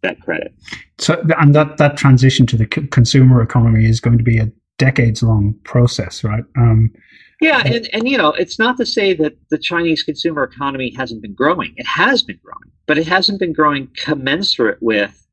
[0.03, 0.53] that credit.
[0.99, 4.51] So, and that that transition to the c- consumer economy is going to be a
[4.77, 6.43] decades long process, right?
[6.55, 6.91] Um,
[7.41, 11.21] yeah, and, and you know, it's not to say that the Chinese consumer economy hasn't
[11.21, 11.73] been growing.
[11.77, 15.25] It has been growing, but it hasn't been growing commensurate with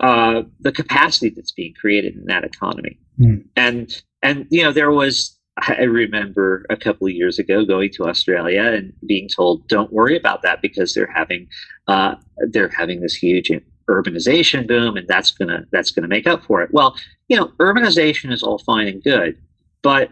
[0.00, 2.98] uh, the capacity that's being created in that economy.
[3.18, 3.44] Mm.
[3.56, 8.04] And and you know, there was I remember a couple of years ago going to
[8.04, 11.48] Australia and being told, "Don't worry about that because they're having
[11.88, 12.14] uh,
[12.50, 13.50] they're having this huge
[13.88, 16.96] urbanization boom, and that's gonna that's gonna make up for it." Well,
[17.28, 19.36] you know, urbanization is all fine and good,
[19.82, 20.10] but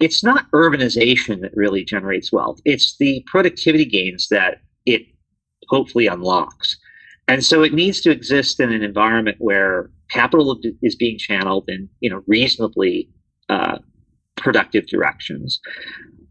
[0.00, 2.60] it's not urbanization that really generates wealth.
[2.64, 5.02] It's the productivity gains that it
[5.68, 6.76] hopefully unlocks.
[7.30, 11.88] And so it needs to exist in an environment where capital is being channeled in
[12.00, 13.08] you know reasonably
[13.48, 13.78] uh,
[14.36, 15.60] productive directions.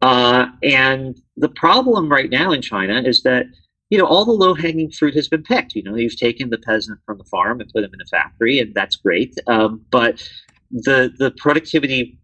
[0.01, 3.45] Uh, and the problem right now in China is that
[3.89, 5.73] you know all the low hanging fruit has been picked.
[5.73, 8.59] You know you've taken the peasant from the farm and put him in a factory,
[8.59, 9.33] and that's great.
[9.47, 10.21] Um, but
[10.69, 12.19] the the productivity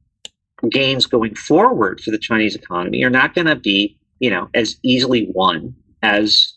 [0.69, 4.75] gains going forward for the Chinese economy are not going to be, you know, as
[4.83, 6.55] easily won as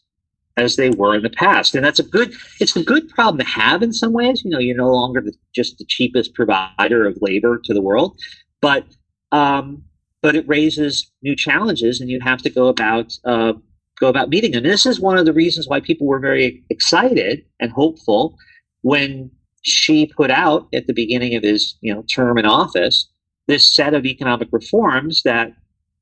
[0.58, 1.74] as they were in the past.
[1.74, 4.42] And that's a good it's a good problem to have in some ways.
[4.44, 8.18] You know, you're no longer the, just the cheapest provider of labor to the world,
[8.60, 8.84] but
[9.32, 9.82] um,
[10.22, 13.52] but it raises new challenges, and you have to go about uh,
[14.00, 14.64] go about meeting them.
[14.64, 18.36] And this is one of the reasons why people were very excited and hopeful
[18.82, 19.30] when
[19.64, 23.08] Xi put out at the beginning of his you know term in office
[23.46, 25.52] this set of economic reforms that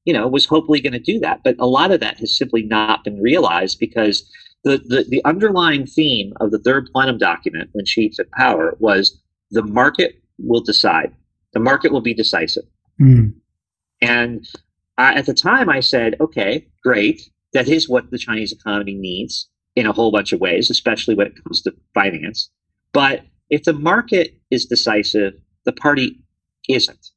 [0.04, 2.62] you know was hopefully going to do that but a lot of that has simply
[2.62, 4.28] not been realized because
[4.66, 9.22] the, the, the underlying theme of the third plenum document when Xi took power was
[9.52, 11.14] the market will decide.
[11.52, 12.64] The market will be decisive.
[13.00, 13.35] Mm.
[14.00, 14.48] and
[14.96, 17.20] I, at the time i said okay great
[17.52, 21.26] that is what the chinese economy needs in a whole bunch of ways especially when
[21.26, 22.48] it comes to finance.
[22.94, 25.35] But if the market is decisive
[25.66, 26.18] the party
[26.68, 27.11] isn't.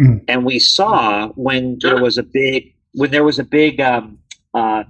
[0.00, 0.24] Mm.
[0.28, 4.18] And we saw when there was a big when there was a big um,
[4.54, 4.84] uh,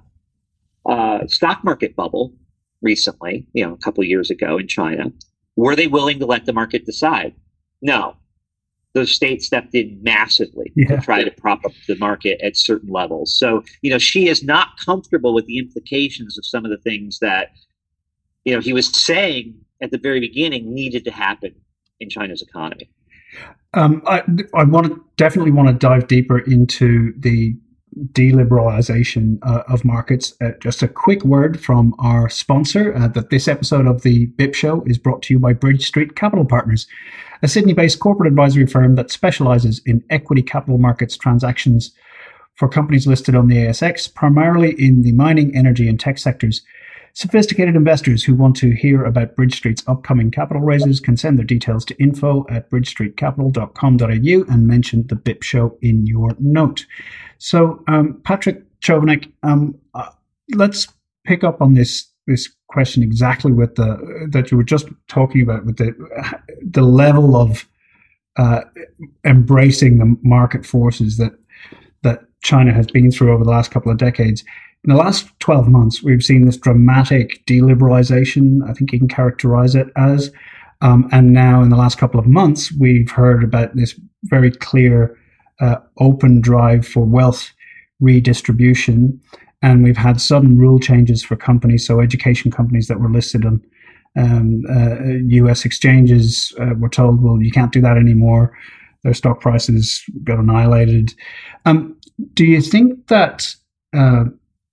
[0.89, 2.33] uh, stock market bubble
[2.83, 5.13] recently, you know, a couple years ago in China,
[5.57, 7.35] Were they willing to let the market decide?
[7.81, 8.17] No.
[8.93, 10.97] Those states stepped in massively Yeah.
[10.97, 13.39] to try to prop up the market at certain levels.
[13.39, 17.19] So, you know, Xi is not comfortable with the implications of some of the things
[17.21, 17.53] that,
[18.45, 21.55] you know, he was saying at the very beginning needed to happen
[22.01, 22.91] in China's economy.
[23.75, 24.23] Um, I,
[24.55, 27.55] I want to definitely want to dive deeper into the
[28.13, 30.35] deliberalization uh, of markets.
[30.41, 34.55] Uh, just a quick word from our sponsor uh, that this episode of the BIP
[34.55, 36.87] Show is brought to you by Bridge Street Capital Partners,
[37.43, 41.93] a Sydney based corporate advisory firm that specializes in equity capital markets transactions
[42.55, 46.63] for companies listed on the ASX, primarily in the mining, energy, and tech sectors.
[47.17, 51.47] Sophisticated investors who want to hear about Bridge Street's upcoming capital raises can send their
[51.47, 56.85] details to info at bridgestreetcapital.com.au and mention the BIP show in your note.
[57.39, 60.11] So, um, Patrick Chovanec, um, uh,
[60.57, 60.89] let's
[61.25, 65.65] pick up on this this question exactly with the that you were just talking about
[65.65, 65.95] with the
[66.61, 67.67] the level of
[68.37, 68.61] uh,
[69.25, 71.33] embracing the market forces that
[72.03, 74.45] that China has been through over the last couple of decades.
[74.87, 79.75] In the last 12 months, we've seen this dramatic deliberalization, I think you can characterize
[79.75, 80.31] it as.
[80.81, 85.19] Um, and now, in the last couple of months, we've heard about this very clear
[85.61, 87.51] uh, open drive for wealth
[87.99, 89.21] redistribution.
[89.61, 91.85] And we've had sudden rule changes for companies.
[91.85, 93.61] So, education companies that were listed on
[94.17, 95.03] um, uh,
[95.41, 98.57] US exchanges uh, were told, well, you can't do that anymore.
[99.03, 101.13] Their stock prices got annihilated.
[101.65, 101.99] Um,
[102.35, 103.53] do you think that
[103.97, 104.27] uh,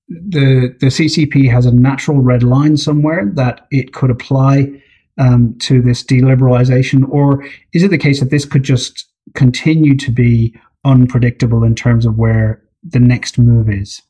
[0.08, 4.70] the the CCP has a natural red line somewhere that it could apply
[5.18, 10.12] um, to this deliberalization, or is it the case that this could just continue to
[10.12, 14.02] be unpredictable in terms of where the next move is?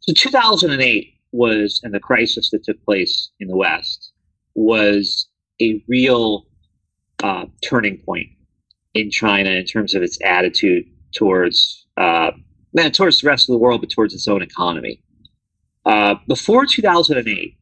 [0.00, 4.12] So 2008 was, and the crisis that took place in the West
[4.54, 5.28] was
[5.60, 6.46] a real
[7.22, 8.28] uh, turning point
[8.94, 10.84] in China in terms of its attitude
[11.14, 12.30] towards uh,
[12.72, 15.02] not towards the rest of the world, but towards its own economy.
[15.84, 17.56] Uh, before 2008,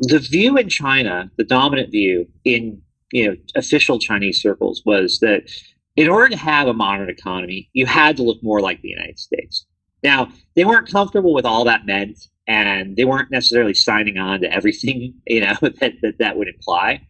[0.00, 2.80] the view in China, the dominant view in
[3.12, 5.50] you know official Chinese circles, was that
[5.96, 9.18] in order to have a modern economy, you had to look more like the United
[9.18, 9.66] States.
[10.02, 14.52] Now, they weren't comfortable with all that meant, and they weren't necessarily signing on to
[14.52, 17.06] everything you know that that, that would imply,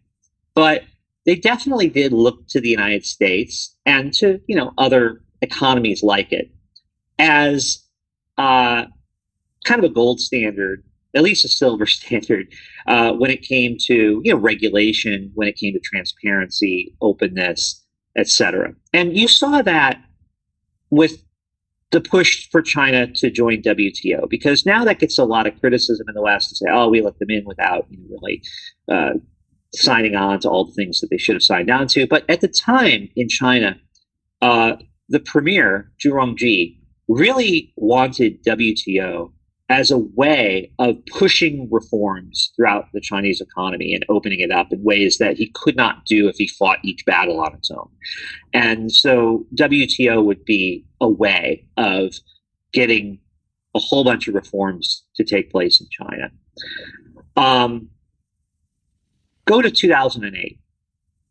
[0.53, 0.83] but
[1.25, 6.31] they definitely did look to the United States and to you know other economies like
[6.31, 6.51] it
[7.19, 7.83] as
[8.37, 8.85] uh,
[9.65, 10.83] kind of a gold standard,
[11.15, 12.47] at least a silver standard,
[12.87, 17.83] uh, when it came to you know regulation, when it came to transparency, openness,
[18.17, 18.73] etc.
[18.93, 20.01] And you saw that
[20.89, 21.23] with
[21.91, 26.07] the push for China to join WTO, because now that gets a lot of criticism
[26.07, 28.41] in the West to say, "Oh, we let them in without you know, really."
[28.89, 29.13] Uh,
[29.75, 32.05] signing on to all the things that they should have signed on to.
[32.05, 33.75] But at the time in China,
[34.41, 34.75] uh,
[35.09, 39.31] the premier, Zhu Rongji, really wanted WTO
[39.69, 44.83] as a way of pushing reforms throughout the Chinese economy and opening it up in
[44.83, 47.89] ways that he could not do if he fought each battle on its own.
[48.53, 52.13] And so WTO would be a way of
[52.73, 53.19] getting
[53.75, 56.29] a whole bunch of reforms to take place in China.
[57.35, 57.89] Um,
[59.45, 60.59] go to 2008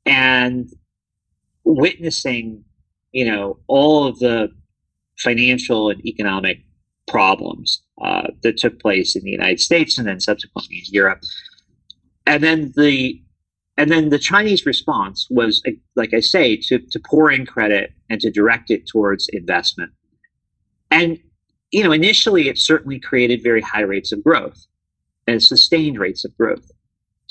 [0.06, 0.68] and
[1.64, 2.64] witnessing,
[3.12, 4.50] you know, all of the
[5.18, 6.58] financial and economic
[7.08, 11.20] problems uh, that took place in the United States and then subsequently in Europe.
[12.26, 13.20] And then the
[13.78, 15.62] and then the Chinese response was,
[15.96, 19.92] like I say, to, to pour in credit and to direct it towards investment.
[20.90, 21.18] And
[21.70, 24.66] you know, initially, it certainly created very high rates of growth
[25.26, 26.70] and sustained rates of growth.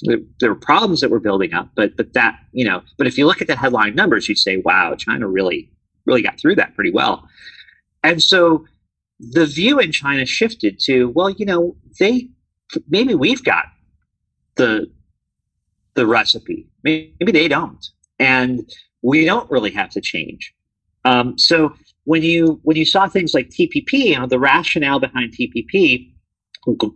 [0.03, 3.27] There, were problems that were building up, but but that you know, but if you
[3.27, 5.69] look at the headline numbers, you'd say, "Wow, China really
[6.05, 7.27] really got through that pretty well."
[8.03, 8.65] And so
[9.19, 12.29] the view in China shifted to, well, you know, they
[12.89, 13.65] maybe we've got
[14.55, 14.89] the
[15.93, 17.85] the recipe, maybe they don't,
[18.17, 18.69] and
[19.01, 20.53] we don't really have to change.
[21.03, 21.73] Um, so
[22.05, 26.11] when you when you saw things like TPP, you know, the rationale behind TPP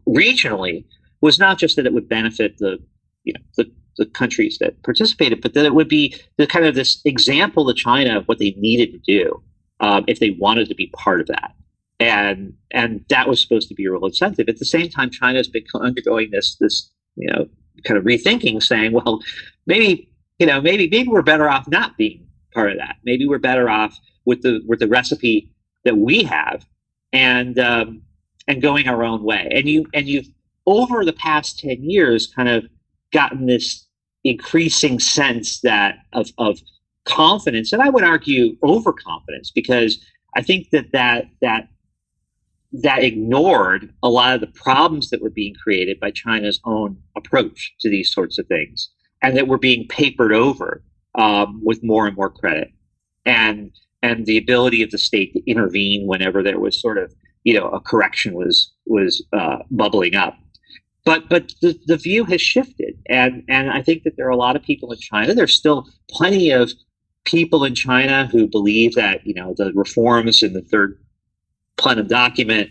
[0.07, 0.86] regionally
[1.21, 2.77] was not just that it would benefit the
[3.23, 6.75] you know the, the countries that participated, but that it would be the kind of
[6.75, 9.43] this example to China of what they needed to do
[9.80, 11.53] um, if they wanted to be part of that.
[11.99, 14.49] And and that was supposed to be a real incentive.
[14.49, 17.47] At the same time, China's been undergoing this this you know
[17.86, 19.21] kind of rethinking, saying, well,
[19.65, 20.09] maybe
[20.39, 22.97] you know maybe maybe we're better off not being part of that.
[23.05, 25.49] Maybe we're better off with the with the recipe
[25.86, 26.65] that we have
[27.13, 28.01] and um,
[28.47, 29.47] and going our own way.
[29.51, 30.28] And you and you've
[30.65, 32.65] over the past ten years kind of
[33.13, 33.86] gotten this
[34.26, 36.59] increasing sense that of, of
[37.05, 40.03] confidence, and I would argue overconfidence, because
[40.35, 41.69] I think that that that
[42.83, 47.73] that ignored a lot of the problems that were being created by China's own approach
[47.79, 48.89] to these sorts of things,
[49.21, 50.83] and that were being papered over
[51.17, 52.69] um, with more and more credit,
[53.25, 57.53] and and the ability of the state to intervene whenever there was sort of you
[57.53, 60.37] know a correction was was uh, bubbling up.
[61.05, 64.37] But but the, the view has shifted, and and I think that there are a
[64.37, 65.33] lot of people in China.
[65.33, 66.71] There's still plenty of
[67.26, 70.97] people in China who believe that you know the reforms in the third
[71.78, 72.69] plenum document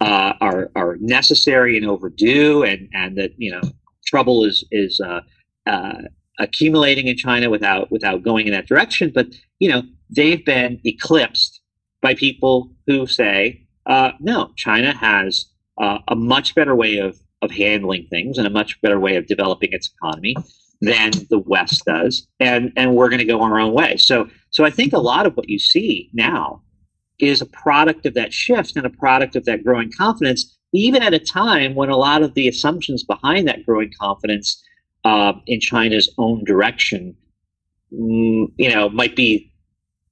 [0.00, 3.62] uh, are are necessary and overdue, and and that you know
[4.06, 5.20] trouble is is uh,
[5.66, 6.02] uh,
[6.38, 9.10] accumulating in China without without going in that direction.
[9.14, 9.28] But
[9.58, 9.82] you know
[10.14, 11.60] they've been eclipsed
[12.02, 15.46] by people who say uh, no, China has
[15.78, 19.26] uh, a much better way of of handling things and a much better way of
[19.26, 20.34] developing its economy
[20.80, 23.96] than the West does, and and we're going to go our own way.
[23.96, 26.62] So so I think a lot of what you see now
[27.18, 31.14] is a product of that shift and a product of that growing confidence, even at
[31.14, 34.62] a time when a lot of the assumptions behind that growing confidence
[35.04, 37.16] uh, in China's own direction,
[37.92, 39.52] mm, you know, might be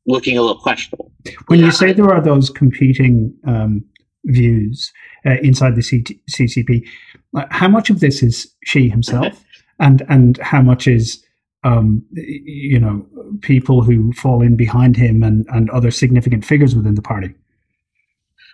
[0.07, 1.13] looking a little questionable.
[1.47, 3.85] When you say there are those competing um,
[4.25, 4.93] views
[5.27, 6.87] uh, inside the C- CCP,
[7.51, 9.43] how much of this is Xi himself,
[9.81, 11.25] and and how much is
[11.65, 13.07] um, you know
[13.41, 17.35] people who fall in behind him and and other significant figures within the party?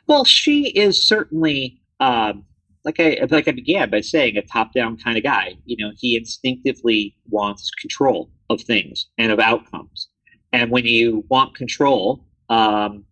[0.06, 1.80] Well, Xi is certainly.
[2.00, 2.44] Um,
[2.84, 5.54] like I like I began by saying, a top-down kind of guy.
[5.66, 10.08] You know, he instinctively wants control of things and of outcomes.
[10.52, 13.04] And when you want control, um,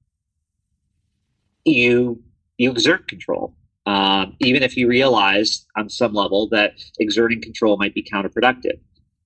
[1.65, 2.23] you
[2.57, 3.55] you exert control,
[3.89, 8.79] um, even if you realize on some level that exerting control might be counterproductive.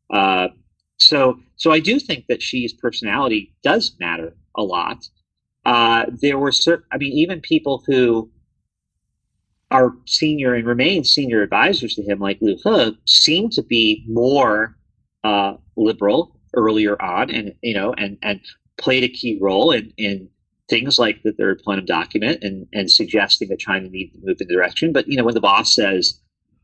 [0.09, 0.49] Uh,
[0.99, 4.99] so, so I do think that Xi's personality does matter a lot.
[5.67, 8.31] Uh, there were certain, I mean, even people who
[9.73, 14.77] are senior and remain senior advisors to him, like Liu He, seem to be more
[15.25, 18.41] uh, liberal earlier on, and you know, and and
[18.79, 20.29] played a key role in in
[20.73, 24.47] things like the third plenum document and and suggesting that China needs to move in
[24.49, 24.91] the direction.
[24.91, 26.19] But you know, when the boss says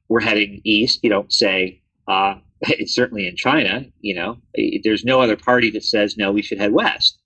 [0.09, 3.85] we're heading east, you don't say uh, it's certainly in China.
[4.01, 4.39] You know,
[4.83, 7.19] there's no other party that says no, we should head west.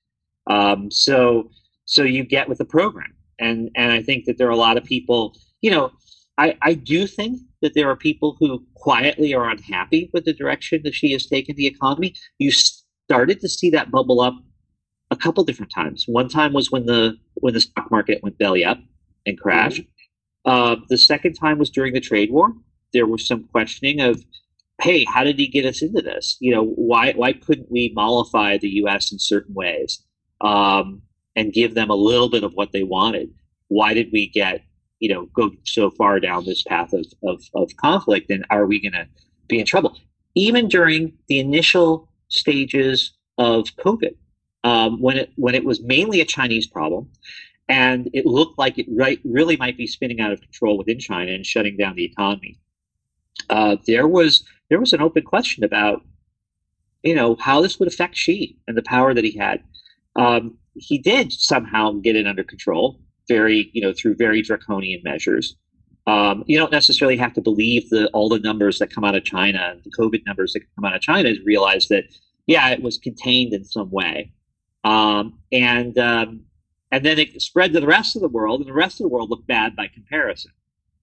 [0.48, 1.50] Um, so
[1.84, 4.76] so you get with the program, and and I think that there are a lot
[4.76, 5.36] of people.
[5.60, 5.92] You know,
[6.36, 10.80] I I do think that there are people who quietly are unhappy with the direction
[10.82, 12.16] that Xi has taken the economy.
[12.38, 14.34] You started to see that bubble up
[15.12, 16.06] a couple different times.
[16.08, 18.78] One time was when the when the stock market went belly up
[19.26, 19.82] and crashed.
[19.82, 20.50] Mm-hmm.
[20.50, 22.52] Uh, the second time was during the trade war.
[22.94, 24.20] There was some questioning of,
[24.80, 26.36] hey, how did he get us into this?
[26.40, 29.12] You know, why why couldn't we mollify the U.S.
[29.12, 30.02] in certain ways
[30.40, 31.02] um,
[31.36, 33.28] and give them a little bit of what they wanted?
[33.68, 34.62] Why did we get
[34.98, 38.30] you know go so far down this path of of, of conflict?
[38.30, 39.06] And are we going to
[39.46, 39.98] be in trouble?
[40.34, 44.14] Even during the initial stages of COVID,
[44.64, 47.08] um, when it when it was mainly a Chinese problem,
[47.68, 51.32] and it looked like it right, really might be spinning out of control within China
[51.32, 52.58] and shutting down the economy.
[53.50, 56.02] Uh, there was there was an open question about
[57.02, 59.62] you know how this would affect Xi and the power that he had.
[60.16, 65.56] Um, he did somehow get it under control, very you know through very draconian measures.
[66.06, 69.24] Um, you don't necessarily have to believe the all the numbers that come out of
[69.24, 72.04] China, the COVID numbers that come out of China, to realize that
[72.46, 74.32] yeah, it was contained in some way.
[74.84, 76.42] Um, and um,
[76.90, 79.08] and then it spread to the rest of the world, and the rest of the
[79.08, 80.52] world looked bad by comparison.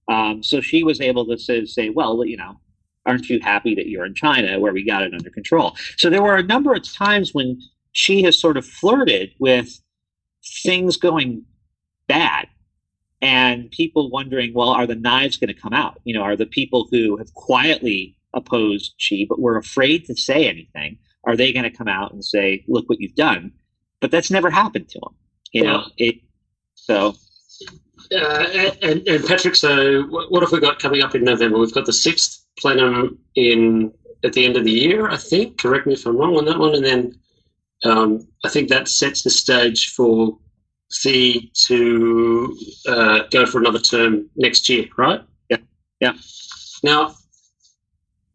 [0.08, 2.60] Um, so Xi was able to say, say, well, you know,
[3.06, 5.76] aren't you happy that you're in China where we got it under control?
[5.98, 7.60] So there were a number of times when
[7.94, 9.82] Xi has sort of flirted with
[10.64, 11.46] things going
[12.08, 12.48] bad
[13.22, 16.00] and people wondering, well, are the knives going to come out?
[16.06, 20.48] You know, are the people who have quietly opposed Xi but were afraid to say
[20.48, 23.52] anything, are they going to come out and say, look what you've done?
[24.02, 25.16] But that's never happened to him.
[25.52, 26.18] You know, it.
[26.76, 27.16] So.
[28.12, 31.60] Uh, and, and, Patrick, so what have we got coming up in November?
[31.60, 33.94] We've got the sixth plenum in
[34.24, 35.60] at the end of the year, I think.
[35.60, 36.76] Correct me if I'm wrong on that one.
[36.76, 37.20] And then
[37.84, 40.38] um, I think that sets the stage for
[40.92, 45.22] Xi to uh, go for another term next year, right?
[45.50, 45.58] Yeah.
[46.00, 46.14] Yeah.
[46.84, 47.16] Now,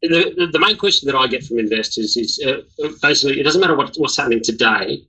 [0.03, 2.63] the, the main question that I get from investors is uh,
[3.03, 5.05] basically it doesn't matter what, what's happening today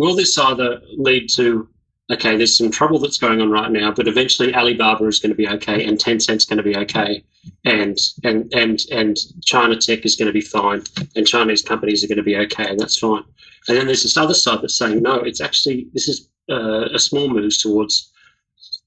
[0.00, 1.68] will this either lead to
[2.12, 5.36] okay, there's some trouble that's going on right now, but eventually Alibaba is going to
[5.36, 7.22] be okay, and Tencent's going to be okay,
[7.64, 10.82] and and and and China Tech is going to be fine,
[11.14, 13.22] and Chinese companies are going to be okay, and that's fine.
[13.68, 16.98] And then there's this other side that's saying no, it's actually this is uh, a
[16.98, 18.10] small move towards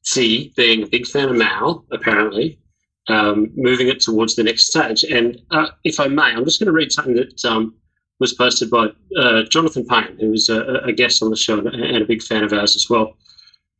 [0.05, 2.59] Xi being a big fan of Mao, apparently,
[3.07, 5.03] um, moving it towards the next stage.
[5.03, 7.75] And uh, if I may, I'm just going to read something that um,
[8.23, 11.97] was posted by uh, Jonathan Pain, who was a, a, guest on the show and
[11.97, 13.17] a big fan of ours as well,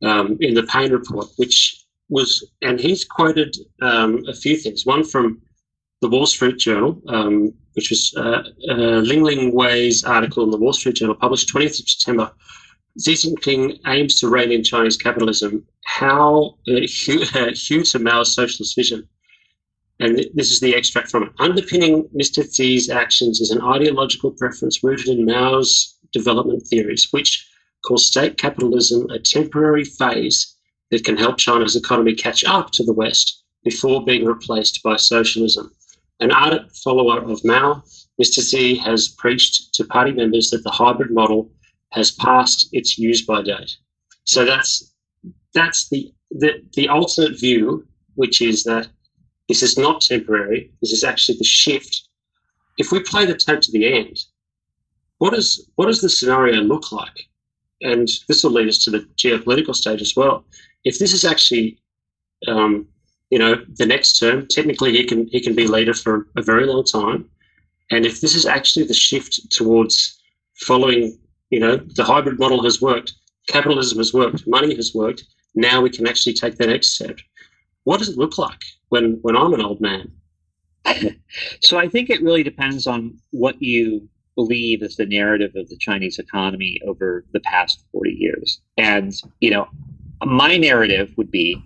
[0.02, 4.84] um, in the Pain report, which was, and he's quoted um, a few things.
[4.84, 5.40] One from
[6.02, 10.74] the Wall Street Journal, um, which was uh, uh, Lingling Wei's article in the Wall
[10.74, 12.30] Street Journal, published 20th of September.
[13.02, 15.64] Xi Jinping aims to rein in Chinese capitalism.
[15.86, 19.08] How uh, hew to Mao's socialist vision
[20.00, 21.32] and this is the extract from it.
[21.38, 22.44] Underpinning Mr.
[22.44, 27.46] Xi's actions is an ideological preference rooted in Mao's development theories, which
[27.84, 30.56] call state capitalism a temporary phase
[30.90, 35.70] that can help China's economy catch up to the West before being replaced by socialism.
[36.20, 37.82] An ardent follower of Mao,
[38.20, 38.48] Mr.
[38.48, 41.50] Xi has preached to party members that the hybrid model
[41.90, 43.76] has passed its use by date.
[44.24, 44.92] So that's
[45.52, 48.88] that's the the, the alternate view, which is that
[49.48, 50.70] this is not temporary.
[50.80, 52.08] This is actually the shift.
[52.78, 54.24] If we play the tape to the end,
[55.18, 57.28] what is what does the scenario look like?
[57.82, 60.44] And this will lead us to the geopolitical stage as well.
[60.84, 61.78] If this is actually,
[62.48, 62.86] um,
[63.30, 66.66] you know, the next term, technically he can he can be leader for a very
[66.66, 67.28] long time.
[67.90, 70.18] And if this is actually the shift towards
[70.54, 71.18] following,
[71.50, 73.12] you know, the hybrid model has worked,
[73.48, 75.24] capitalism has worked, money has worked.
[75.54, 77.18] Now we can actually take the next step.
[77.84, 78.60] What does it look like?
[78.94, 80.12] when when I'm an old man?
[81.60, 85.76] so I think it really depends on what you believe is the narrative of the
[85.78, 88.60] Chinese economy over the past 40 years.
[88.76, 89.68] And, you know,
[90.24, 91.60] my narrative would be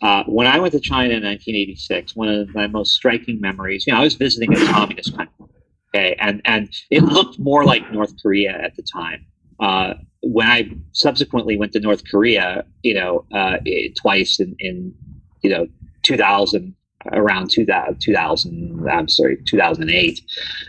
[0.00, 3.92] uh, when I went to China in 1986, one of my most striking memories, you
[3.92, 5.46] know, I was visiting a communist country,
[5.94, 9.26] okay, and, and it looked more like North Korea at the time.
[9.60, 13.58] Uh, when I subsequently went to North Korea, you know, uh,
[13.96, 14.94] twice in, in,
[15.42, 15.66] you know,
[16.02, 16.74] 2000
[17.12, 20.20] around 2000, 2000 I'm sorry 2008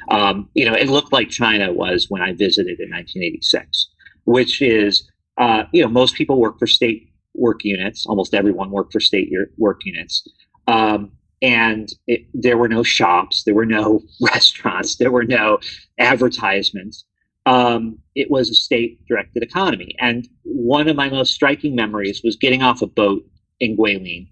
[0.09, 3.89] um, you know it looked like China was when I visited in 1986
[4.24, 5.07] which is
[5.38, 8.05] uh, you know most people work for state work units.
[8.05, 10.28] Almost everyone worked for state work units.
[10.67, 11.11] Um,
[11.41, 13.43] and it, there were no shops.
[13.43, 14.95] There were no restaurants.
[14.95, 15.59] There were no
[15.99, 17.05] advertisements.
[17.45, 19.95] Um, it was a state directed economy.
[19.99, 23.24] And one of my most striking memories was getting off a boat
[23.59, 24.28] in Guilin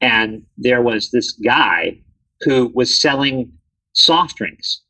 [0.00, 1.98] and there was this guy
[2.40, 3.52] who was selling
[3.92, 4.82] soft drinks.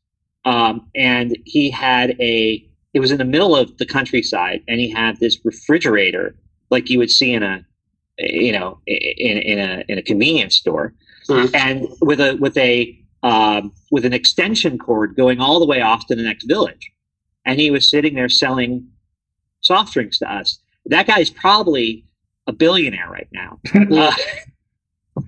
[0.45, 4.89] Um, and he had a, it was in the middle of the countryside, and he
[4.89, 6.35] had this refrigerator
[6.69, 7.65] like you would see in a,
[8.17, 10.93] you know, in, in a in a convenience store,
[11.27, 11.55] mm-hmm.
[11.55, 16.05] and with a with a um, with an extension cord going all the way off
[16.07, 16.91] to the next village,
[17.45, 18.87] and he was sitting there selling
[19.61, 20.59] soft drinks to us.
[20.85, 22.05] That guy's probably
[22.47, 23.59] a billionaire right now.
[23.91, 24.13] uh,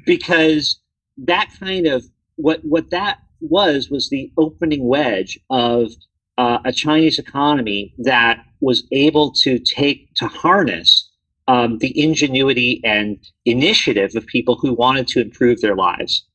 [0.06, 0.80] because
[1.18, 2.04] that kind of
[2.36, 5.92] what what that was was the opening wedge of
[6.38, 11.10] uh, a Chinese economy that was able to take to harness
[11.48, 16.26] um, the ingenuity and initiative of people who wanted to improve their lives.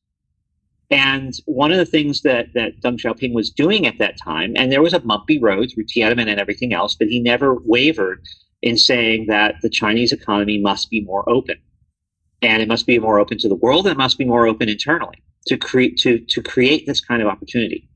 [0.89, 4.71] And one of the things that that Deng Xiaoping was doing at that time, and
[4.71, 8.21] there was a bumpy road through Tiananmen and everything else, but he never wavered
[8.61, 11.57] in saying that the Chinese economy must be more open
[12.41, 14.69] and it must be more open to the world and it must be more open
[14.69, 17.87] internally to create to to create this kind of opportunity.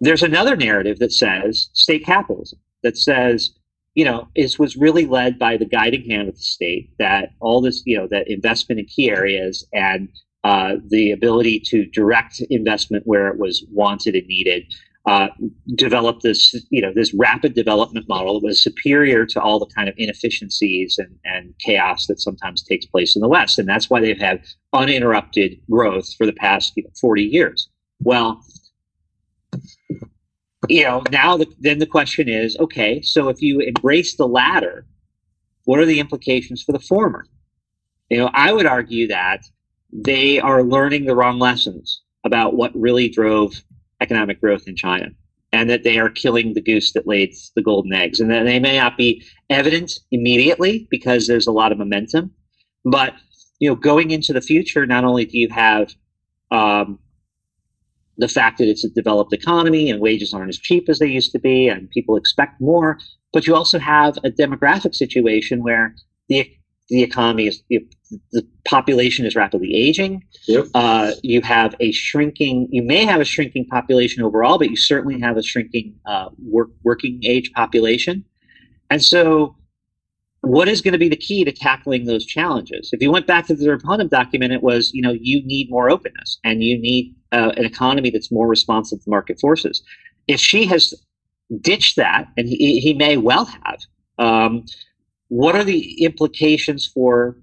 [0.00, 3.50] There's another narrative that says state capitalism that says
[3.94, 7.60] you know it was really led by the guiding hand of the state that all
[7.60, 10.08] this you know that investment in key areas and
[10.44, 14.64] uh, the ability to direct investment where it was wanted and needed
[15.04, 15.28] uh,
[15.74, 19.88] developed this, you know, this rapid development model that was superior to all the kind
[19.88, 23.58] of inefficiencies and, and chaos that sometimes takes place in the West.
[23.58, 27.68] And that's why they've had uninterrupted growth for the past you know, 40 years.
[28.00, 28.44] Well,
[30.68, 34.86] you know, now the, then the question is, okay, so if you embrace the latter,
[35.64, 37.26] what are the implications for the former?
[38.08, 39.44] You know, I would argue that
[39.92, 43.62] they are learning the wrong lessons about what really drove
[44.02, 45.06] economic growth in China
[45.54, 48.20] and that they are killing the goose that lays the golden eggs.
[48.20, 52.32] And that they may not be evident immediately because there's a lot of momentum
[52.84, 53.14] but
[53.58, 55.94] you know going into the future not only do you have
[56.50, 56.98] um,
[58.18, 61.32] the fact that it's a developed economy and wages aren't as cheap as they used
[61.32, 62.98] to be and people expect more
[63.32, 65.94] but you also have a demographic situation where
[66.28, 66.50] the
[66.92, 67.62] the economy is
[68.32, 70.22] the population is rapidly aging.
[70.46, 70.66] Yep.
[70.74, 72.68] Uh, you have a shrinking.
[72.70, 76.68] You may have a shrinking population overall, but you certainly have a shrinking uh, work,
[76.82, 78.26] working age population.
[78.90, 79.56] And so,
[80.42, 82.90] what is going to be the key to tackling those challenges?
[82.92, 85.90] If you went back to the Ramponian document, it was you know you need more
[85.90, 89.82] openness and you need uh, an economy that's more responsive to market forces.
[90.28, 90.92] If Xi has
[91.62, 93.78] ditched that, and he, he may well have.
[94.18, 94.66] Um,
[95.32, 97.38] what are the implications for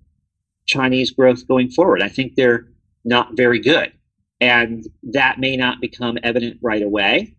[0.68, 2.04] Chinese growth going forward?
[2.04, 2.68] I think they're
[3.04, 3.92] not very good.
[4.40, 7.36] And that may not become evident right away.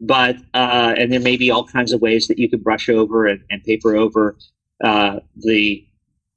[0.00, 3.26] But, uh, and there may be all kinds of ways that you can brush over
[3.26, 4.36] and, and paper over
[4.84, 5.84] uh, the,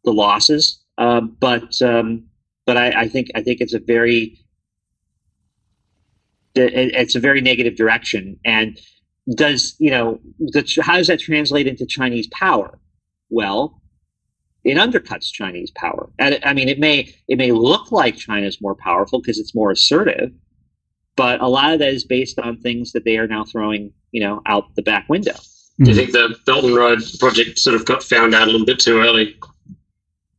[0.06, 0.84] the losses.
[0.98, 2.26] Uh, but, um,
[2.66, 4.40] but I, I, think, I think it's a very,
[6.56, 8.40] it's a very negative direction.
[8.44, 8.80] And
[9.36, 12.80] does, you know, the, how does that translate into Chinese power?
[13.32, 13.82] Well,
[14.64, 16.12] it undercuts Chinese power.
[16.20, 19.72] And I mean, it may it may look like China's more powerful because it's more
[19.72, 20.32] assertive,
[21.16, 24.22] but a lot of that is based on things that they are now throwing, you
[24.22, 25.36] know, out the back window.
[25.80, 26.00] Do you hmm.
[26.00, 29.00] think the Belt and Road project sort of got found out a little bit too
[29.00, 29.36] early?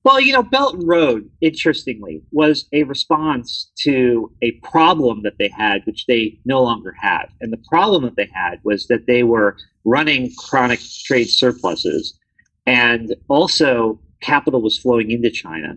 [0.05, 5.49] Well, you know, Belt and Road, interestingly, was a response to a problem that they
[5.49, 7.30] had, which they no longer have.
[7.40, 12.18] And the problem that they had was that they were running chronic trade surpluses
[12.66, 15.76] and also capital was flowing into China.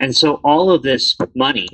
[0.00, 1.68] And so all of this money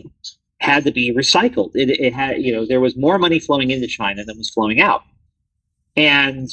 [0.60, 1.70] had to be recycled.
[1.74, 4.80] It, it, had, you know, there was more money flowing into China than was flowing
[4.80, 5.02] out.
[5.96, 6.48] And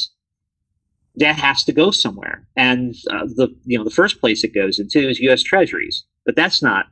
[1.18, 2.48] that has to go somewhere.
[2.56, 5.44] And uh, the, you know, the first place it goes into is U.S.
[5.44, 6.86] Treasuries, but that's not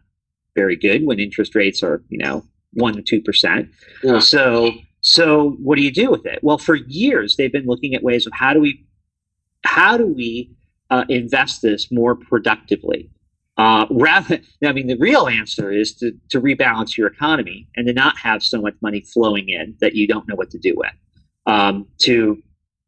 [0.56, 2.44] very good when interest rates are, you know,
[2.74, 3.70] one to two percent.
[4.04, 4.20] Yeah.
[4.20, 6.40] So, so what do you do with it?
[6.42, 8.86] Well, for years they've been looking at ways of how do we,
[9.64, 10.56] how do we
[10.90, 13.10] uh, invest this more productively.
[13.58, 17.94] Uh, rather, I mean, the real answer is to, to rebalance your economy and to
[17.94, 20.92] not have so much money flowing in that you don't know what to do with.
[21.46, 22.42] Um, to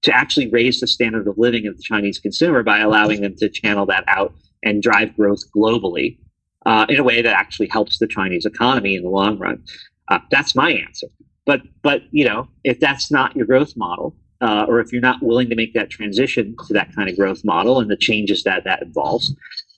[0.04, 3.50] to actually raise the standard of living of the Chinese consumer by allowing them to
[3.50, 6.20] channel that out and drive growth globally
[6.66, 9.64] uh, in a way that actually helps the Chinese economy in the long run.
[10.10, 11.08] Uh, that's my answer.
[11.46, 14.16] But but you know, if that's not your growth model,
[14.46, 17.44] uh, or if you're not willing to make that transition to that kind of growth
[17.44, 19.36] model and the changes that that involves,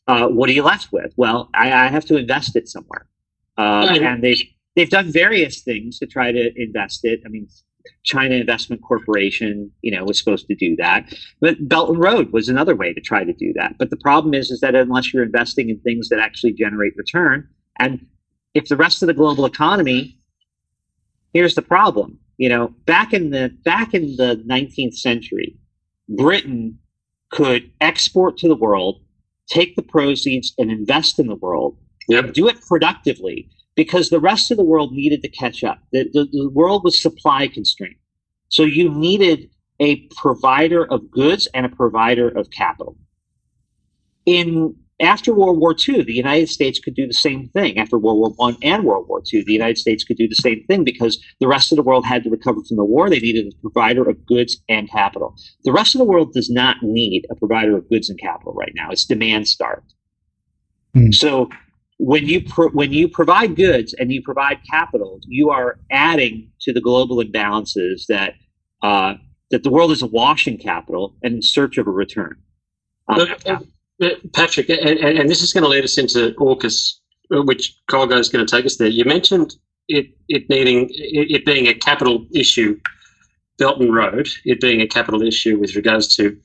[0.07, 1.13] uh, what are you left with?
[1.15, 3.07] Well, I, I have to invest it somewhere,
[3.57, 4.43] uh, and they've
[4.75, 7.21] they've done various things to try to invest it.
[7.25, 7.47] I mean,
[8.03, 12.49] China Investment Corporation, you know, was supposed to do that, but Belt and Road was
[12.49, 13.77] another way to try to do that.
[13.79, 17.47] But the problem is, is that unless you're investing in things that actually generate return,
[17.79, 18.05] and
[18.53, 20.19] if the rest of the global economy,
[21.31, 25.57] here's the problem you know, back in the back in the 19th century,
[26.07, 26.79] Britain
[27.31, 29.01] could export to the world,
[29.47, 31.77] take the proceeds and invest in the world,
[32.07, 32.33] yep.
[32.33, 35.79] do it productively because the rest of the world needed to catch up.
[35.91, 37.95] The, the, the world was supply constrained.
[38.49, 42.97] So you needed a provider of goods and a provider of capital.
[44.25, 47.77] In after World War II, the United States could do the same thing.
[47.77, 50.63] After World War One and World War II, the United States could do the same
[50.65, 53.09] thing because the rest of the world had to recover from the war.
[53.09, 55.35] They needed a provider of goods and capital.
[55.63, 58.71] The rest of the world does not need a provider of goods and capital right
[58.75, 58.89] now.
[58.89, 59.93] It's demand starved.
[60.95, 61.13] Mm.
[61.13, 61.49] So
[61.99, 66.73] when you pro- when you provide goods and you provide capital, you are adding to
[66.73, 68.33] the global imbalances that
[68.81, 69.13] uh,
[69.51, 72.35] that the world is awash in capital and in search of a return.
[73.09, 73.67] Um,
[74.33, 76.99] Patrick, and, and, this is going to lead us into AUKUS,
[77.31, 78.87] which Colgo is going to take us there.
[78.87, 79.55] You mentioned
[79.87, 82.79] it, it needing it being a capital issue,
[83.57, 86.37] Belt and Road, it being a capital issue with regards to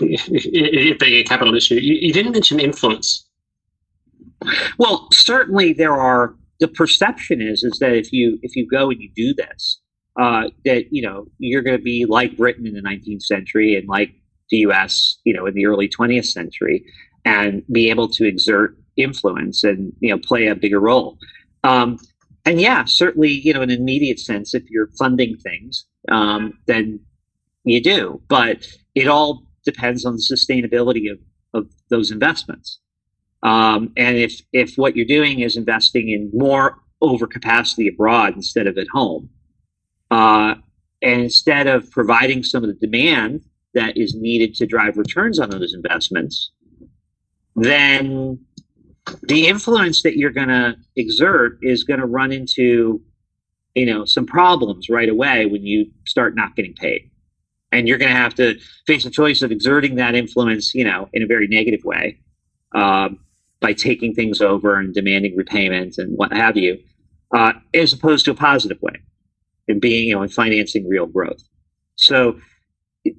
[0.00, 1.74] it being a capital issue.
[1.74, 3.26] You, you didn't mention influence.
[4.78, 6.34] Well, certainly there are.
[6.58, 9.80] The perception is is that if you if you go and you do this,
[10.18, 13.86] uh, that you know you're going to be like Britain in the 19th century and
[13.86, 14.14] like
[14.50, 15.18] the U.S.
[15.24, 16.84] you know in the early 20th century
[17.24, 21.18] and be able to exert influence and you know play a bigger role.
[21.64, 21.98] Um,
[22.44, 27.00] and yeah, certainly you know in an immediate sense, if you're funding things, um, then
[27.64, 28.22] you do.
[28.28, 31.18] But it all depends on the sustainability of,
[31.52, 32.78] of those investments.
[33.42, 38.78] Um, and if if what you're doing is investing in more overcapacity abroad instead of
[38.78, 39.28] at home,
[40.10, 40.54] uh,
[41.02, 43.42] and instead of providing some of the demand
[43.76, 46.50] that is needed to drive returns on those investments,
[47.54, 48.38] then
[49.22, 53.00] the influence that you're going to exert is going to run into
[53.74, 57.10] you know some problems right away when you start not getting paid
[57.72, 61.08] and you're going to have to face a choice of exerting that influence, you know,
[61.12, 62.18] in a very negative way,
[62.74, 63.18] um,
[63.60, 66.78] by taking things over and demanding repayment and what have you,
[67.34, 68.94] uh, as opposed to a positive way,
[69.68, 71.42] in being, you know, in financing real growth.
[71.96, 72.38] So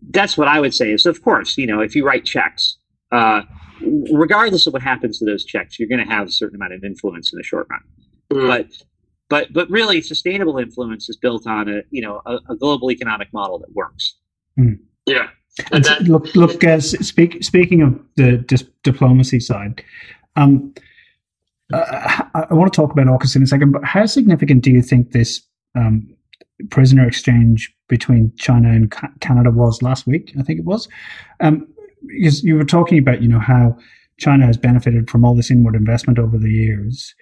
[0.10, 0.92] that's what I would say.
[0.92, 2.78] Is of course, you know, if you write checks,
[3.12, 3.42] uh,
[4.12, 6.84] regardless of what happens to those checks, you're going to have a certain amount of
[6.84, 7.82] influence in the short run.
[8.32, 8.48] Mm.
[8.48, 8.68] But
[9.30, 13.32] but but really, sustainable influence is built on a you know a, a global economic
[13.34, 14.16] model that works.
[14.60, 14.80] Mm.
[15.06, 15.30] Yeah.
[15.72, 16.64] And that, look, look.
[16.64, 19.84] Uh, speak, speaking of the dis- diplomacy side,
[20.36, 20.74] um,
[21.74, 23.72] uh, I, want to talk about AUKUS in a second.
[23.72, 25.42] But how significant do you think this
[25.76, 26.16] um,
[26.70, 30.34] prisoner exchange between China and Canada was last week?
[30.40, 30.88] I think it was.
[31.40, 31.68] Um,
[32.06, 33.78] because you were talking about, you know, how
[34.20, 37.14] China has benefited from all this inward investment over the years,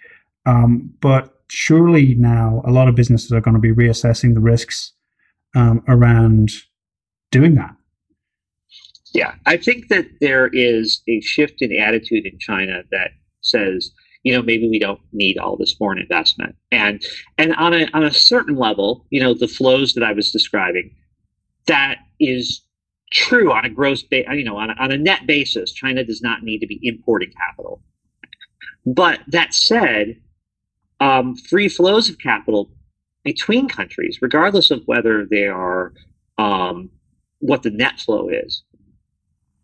[0.46, 4.94] um, but surely now a lot of businesses are going to be reassessing the risks
[5.56, 6.52] um, around
[7.32, 7.76] doing that.
[9.14, 13.12] Yeah, I think that there is a shift in attitude in China that
[13.42, 13.92] says,
[14.26, 16.56] you know, maybe we don't need all this foreign investment.
[16.72, 17.02] And
[17.38, 20.94] and on a on a certain level, you know, the flows that I was describing,
[21.68, 22.62] that is
[23.12, 25.72] true on a gross, ba- you know, on a, on a net basis.
[25.72, 27.84] China does not need to be importing capital.
[28.84, 30.20] But that said,
[31.00, 32.72] um, free flows of capital
[33.24, 35.94] between countries, regardless of whether they are
[36.40, 36.90] um,
[37.40, 38.64] what the net flow is,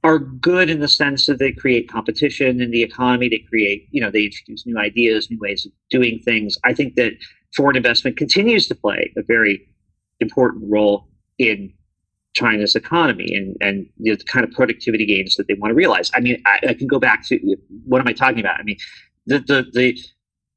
[0.04, 3.30] are good in the sense that they create competition in the economy.
[3.30, 6.58] They create, you know, they introduce new ideas, new ways of doing things.
[6.64, 7.14] I think that
[7.56, 9.68] foreign investment continues to play a very
[10.20, 11.74] important role in
[12.34, 15.76] China's economy and and you know, the kind of productivity gains that they want to
[15.76, 16.10] realize.
[16.14, 18.60] I mean, I, I can go back to what am I talking about?
[18.60, 18.78] I mean,
[19.26, 20.00] the the the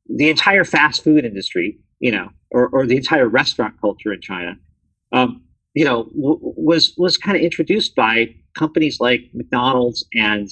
[0.09, 4.57] the entire fast food industry, you know, or, or the entire restaurant culture in China,
[5.13, 5.43] um,
[5.75, 10.49] you know, w- was was kind of introduced by companies like McDonald's and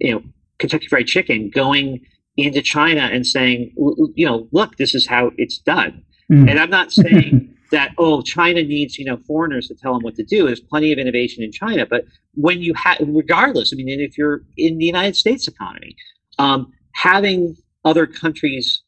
[0.00, 0.22] you know
[0.58, 2.04] Kentucky Fried Chicken going
[2.36, 3.72] into China and saying,
[4.14, 6.02] you know, look, this is how it's done.
[6.30, 6.50] Mm.
[6.50, 10.14] And I'm not saying that oh, China needs you know foreigners to tell them what
[10.16, 10.46] to do.
[10.46, 14.42] There's plenty of innovation in China, but when you have, regardless, I mean, if you're
[14.56, 15.96] in the United States economy,
[16.38, 18.82] um, having other countries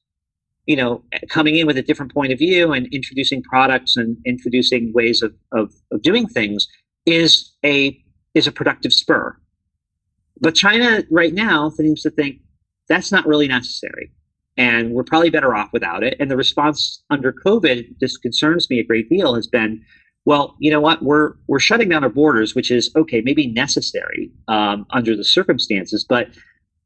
[0.68, 4.92] you know, coming in with a different point of view and introducing products and introducing
[4.92, 6.68] ways of, of, of doing things
[7.06, 7.98] is a
[8.38, 9.36] is a productive spur.
[10.40, 12.40] But China right now seems to think
[12.88, 14.12] that's not really necessary.
[14.56, 16.16] And we're probably better off without it.
[16.18, 19.84] And the response under COVID, this concerns me a great deal, has been,
[20.24, 24.30] well, you know what, we're we're shutting down our borders, which is okay, maybe necessary
[24.48, 26.28] um, under the circumstances, but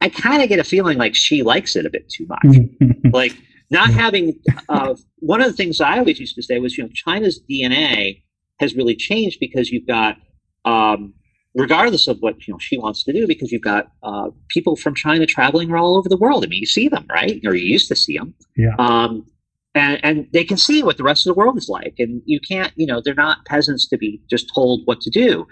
[0.02, 2.58] I kind of get a feeling like Xi likes it a bit too much.
[3.12, 3.36] like
[3.70, 4.38] not having
[4.68, 8.22] uh, one of the things I always used to say was, you know, China's DNA
[8.58, 10.16] has really changed because you've got,
[10.64, 11.14] um,
[11.54, 14.94] regardless of what you know Xi wants to do, because you've got uh, people from
[14.94, 16.44] China traveling all over the world.
[16.44, 17.40] I mean, you see them, right?
[17.44, 18.34] Or you used to see them.
[18.56, 18.74] Yeah.
[18.78, 19.26] Um,
[19.74, 22.40] and, and they can see what the rest of the world is like, and you
[22.46, 25.46] can't, you know, they're not peasants to be just told what to do.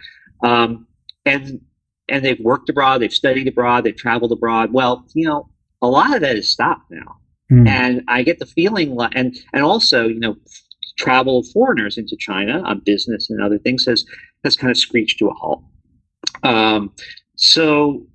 [0.44, 0.86] Um,
[1.24, 1.60] and
[2.08, 4.72] and they've worked abroad, they've studied abroad, they've traveled abroad.
[4.72, 5.48] Well, you know,
[5.80, 7.16] a lot of that is stopped now.
[7.52, 7.68] Mm.
[7.68, 10.36] And I get the feeling, and and also, you know,
[10.98, 14.04] travel of foreigners into China on business and other things has
[14.44, 15.62] has kind of screeched to a halt.
[16.42, 16.92] Um,
[17.36, 18.06] so,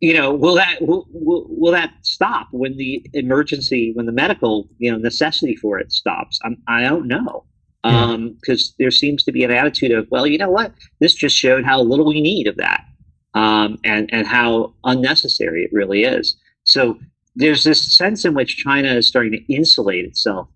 [0.00, 4.68] you know, will that will, will, will that stop when the emergency, when the medical,
[4.78, 6.38] you know, necessity for it stops?
[6.44, 7.44] I'm, I don't know
[7.82, 11.36] because um, there seems to be an attitude of, well, you know what, this just
[11.36, 12.84] showed how little we need of that,
[13.34, 16.36] um, and and how unnecessary it really is.
[16.64, 16.98] So
[17.34, 20.48] there's this sense in which China is starting to insulate itself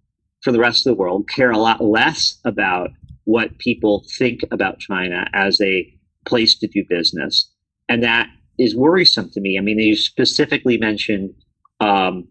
[0.42, 2.90] from the rest of the world, care a lot less about
[3.24, 5.92] what people think about China as a
[6.27, 7.51] place to do business.
[7.89, 9.59] And that is worrisome to me.
[9.59, 11.35] I mean, you specifically mentioned,
[11.81, 12.29] um,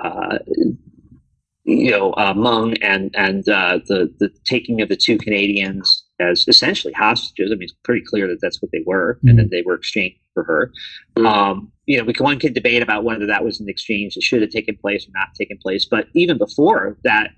[0.00, 0.38] uh,
[1.64, 6.46] you know, uh, Meng and and uh, the the taking of the two Canadians as
[6.48, 7.50] essentially hostages.
[7.52, 9.28] I mean, it's pretty clear that that's what they were, mm-hmm.
[9.28, 10.72] and then they were exchanged for her.
[11.16, 11.26] Mm-hmm.
[11.26, 14.22] Um, you know, we can, one can debate about whether that was an exchange that
[14.22, 15.84] should have taken place or not taken place.
[15.84, 17.30] But even before that,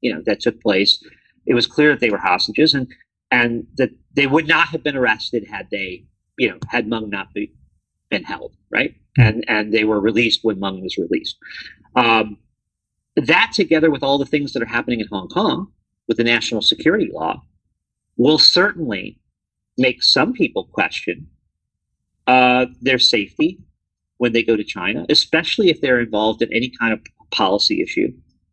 [0.00, 1.02] you know, that took place,
[1.46, 2.88] it was clear that they were hostages, and
[3.30, 6.04] and that they would not have been arrested had they,
[6.38, 7.52] you know, had Meng not be,
[8.10, 8.94] been held, right?
[9.18, 9.22] Mm-hmm.
[9.22, 11.36] And and they were released when Meng was released.
[11.94, 12.38] Um,
[13.16, 15.68] that together with all the things that are happening in Hong Kong
[16.08, 17.42] with the national security law
[18.16, 19.18] will certainly
[19.78, 21.26] make some people question
[22.26, 23.58] uh, their safety
[24.18, 27.00] when they go to China, especially if they're involved in any kind of
[27.30, 28.08] policy issue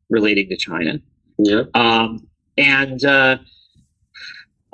[0.09, 0.99] relating to China.
[1.37, 1.63] Yeah.
[1.73, 3.37] Um, and uh,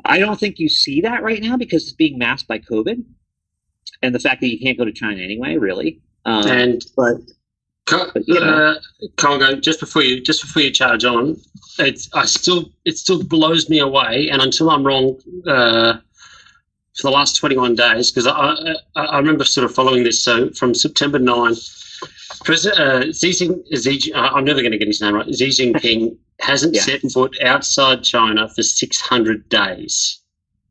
[0.06, 3.04] I don't think you see that right now because it's being masked by COVID
[4.02, 6.02] and the fact that you can't go to China anyway, really.
[6.26, 7.18] Um, and but
[7.90, 8.76] Co- But, you know.
[8.76, 11.38] uh, Congo, just before you just before you charge on,
[11.80, 15.98] it's I still it still blows me away, and until I'm wrong, uh,
[16.96, 20.24] for the last 21 days, because I, I I remember sort of following this.
[20.24, 21.56] So from September 9,
[22.48, 25.26] Uh, Xi Jing, Xi, uh, I'm never going to get his name right.
[25.36, 26.82] Xi Jinping hasn't Yeah.
[26.82, 30.22] set foot outside China for 600 days,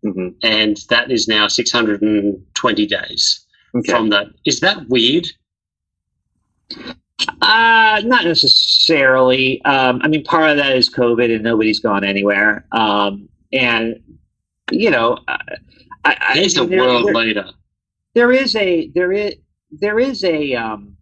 [0.05, 3.91] mhm, and that is now 620 days okay.
[3.93, 4.29] from that.
[4.47, 5.27] Is that weird?
[7.43, 9.63] Uh, not necessarily.
[9.65, 12.65] Um, I mean, part of that is COVID and nobody's gone anywhere.
[12.73, 14.01] Um, and
[14.71, 15.39] you know, I,
[16.05, 17.51] I, He's I the mean, there- world there- leader.
[18.15, 19.35] there is a there is
[19.71, 20.97] there is a um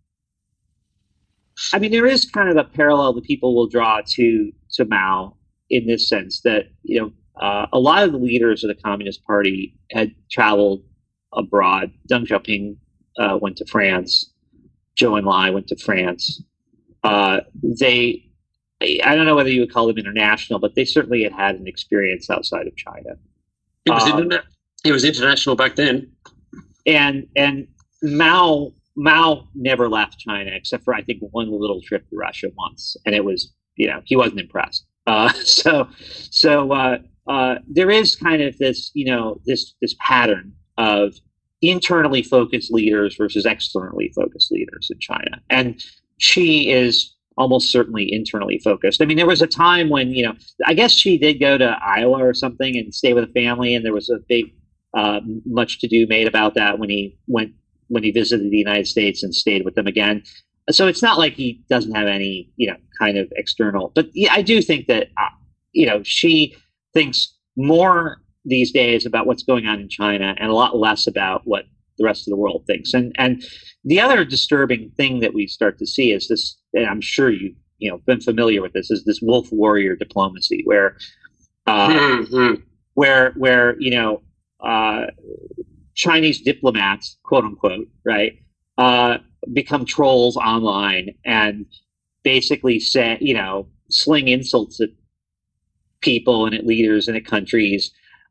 [1.73, 5.37] I mean there is kind of a parallel that people will draw to to Mao
[5.71, 9.23] in this sense that you know uh, a lot of the leaders of the Communist
[9.25, 10.83] Party had traveled
[11.35, 11.93] abroad.
[12.11, 12.77] Deng Xiaoping
[13.19, 14.33] uh, went to France.
[14.99, 16.43] Zhou Enlai went to France.
[17.05, 18.23] Uh, they
[18.83, 21.67] I don't know whether you would call them international, but they certainly had had an
[21.67, 23.17] experience outside of China.
[23.87, 24.43] It was, Um, interna-
[24.85, 26.11] it was international back then.
[26.87, 27.69] and and
[28.03, 32.97] Mao Mao never left China except for I think one little trip to Russia once,
[33.05, 34.87] and it was you know he wasn't impressed.
[35.07, 35.89] Uh, so
[36.31, 41.15] so uh, uh, there is kind of this you know this this pattern of
[41.63, 45.83] internally focused leaders versus externally focused leaders in China, and
[46.19, 49.03] Xi is almost certainly internally focused.
[49.03, 50.35] I mean, there was a time when you know
[50.65, 53.85] I guess Xi did go to Iowa or something and stay with a family, and
[53.85, 54.55] there was a big
[54.97, 57.53] uh, much to do made about that when he went
[57.89, 60.23] when he visited the United States and stayed with them again.
[60.71, 63.93] So it's not like he doesn't have any, you know, kind of external.
[63.95, 65.29] But yeah, I do think that, uh,
[65.73, 66.57] you know, Xi
[66.93, 71.43] thinks more these days about what's going on in China and a lot less about
[71.45, 71.65] what
[71.99, 72.93] the rest of the world thinks.
[72.95, 73.45] And and
[73.85, 76.59] the other disturbing thing that we start to see is this.
[76.75, 80.63] And I'm sure you you know been familiar with this is this wolf warrior diplomacy
[80.65, 80.97] where.
[81.69, 82.63] Uh, Mhm.
[82.95, 84.23] where where you know
[84.61, 85.07] uh,
[85.97, 88.39] Chinese diplomats, quote unquote, right,
[88.79, 89.19] uh,
[89.53, 91.67] become trolls online and
[92.23, 94.91] basically say, you know, sling insults at
[96.01, 97.91] people and at leaders and at countries.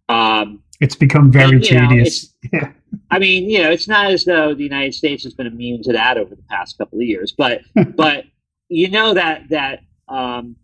[0.10, 2.34] Um, It's become very And, know, tedious.
[2.54, 2.72] Yeah.
[3.10, 5.94] I mean, you know, it's not as though the United States has been immune to
[5.94, 7.62] that over the past couple of years, but
[7.96, 8.26] but
[8.70, 10.56] you know that that um,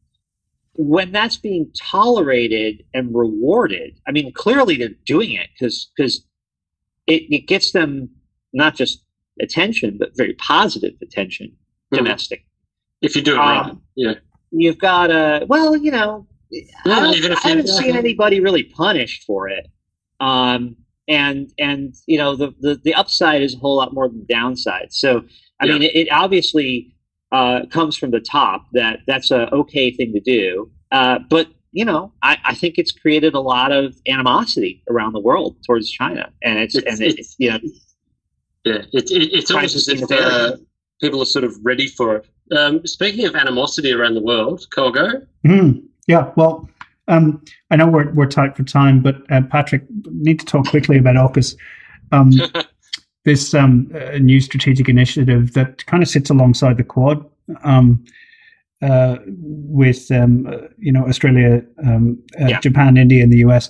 [0.73, 6.23] when that's being tolerated and rewarded, I mean, clearly they're doing it because because
[7.07, 8.09] it, it gets them
[8.53, 9.03] not just
[9.41, 11.51] attention but very positive attention
[11.93, 11.97] Mhm.
[11.97, 12.45] domestic.
[13.01, 14.13] If you do it Um, right, yeah.
[14.51, 18.39] You've got a well, you know, I, Yeah, don't- even if I haven't seen anybody
[18.41, 19.67] really punished for it.
[20.19, 20.75] Um,
[21.07, 24.25] and and you know the, the the upside is a whole lot more than the
[24.33, 24.93] downside.
[24.93, 25.23] So
[25.59, 25.73] I Yeah.
[25.73, 26.93] mean, it, it obviously
[27.31, 30.69] uh, comes from the top that that's a okay thing to do.
[30.91, 35.19] Uh, but you know, I, I think it's created a lot of animosity around the
[35.21, 37.59] world towards China, and it's, It's- and it, it's- you know
[38.65, 40.57] Yeah, it, it, it's almost as if uh,
[41.01, 42.27] people are sort of ready for it.
[42.57, 45.83] Um, speaking of animosity around the world, Colgo, Mhm.
[46.07, 46.69] Yeah, well,
[47.07, 50.97] um, I know we're we're tight for time, but uh, Patrick, need to talk quickly
[50.97, 51.55] about AUKUS.
[52.11, 52.31] Um,
[53.25, 57.23] this um, uh, new strategic initiative that kind of sits alongside the Quad,
[57.63, 58.03] um,
[58.81, 62.59] uh, with um, uh, you know Australia, um, uh, Yeah.
[62.59, 63.69] Japan, India, and the US.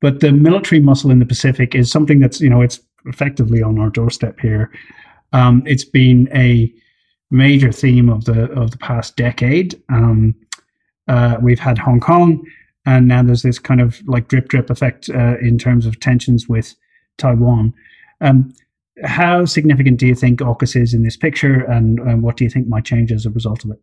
[0.00, 3.78] But the military muscle in the Pacific is something that's you know it's effectively on
[3.78, 4.70] our doorstep here.
[5.32, 6.72] Um, it's been a
[7.30, 9.80] major theme of the of the past decade.
[9.88, 10.34] Um,
[11.08, 12.44] uh, we've had Hong Kong,
[12.86, 16.48] and now there's this kind of like drip drip effect uh, in terms of tensions
[16.48, 16.74] with
[17.18, 17.74] Taiwan.
[18.20, 18.52] Um,
[19.04, 22.50] how significant do you think AUKUS is in this picture, and, and what do you
[22.50, 23.80] think might change as a result of it?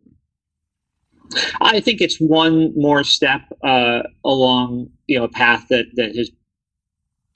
[1.60, 6.30] I think it's one more step uh, along you know a path that that has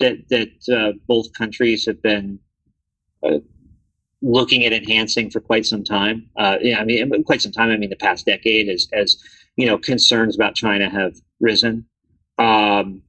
[0.01, 2.38] that that uh, both countries have been
[3.22, 3.38] uh,
[4.20, 6.28] looking at enhancing for quite some time.
[6.36, 7.70] Uh, yeah, I mean quite some time.
[7.70, 9.16] I mean the past decade as as
[9.57, 11.86] you know concerns about China have risen.
[12.38, 13.03] Um,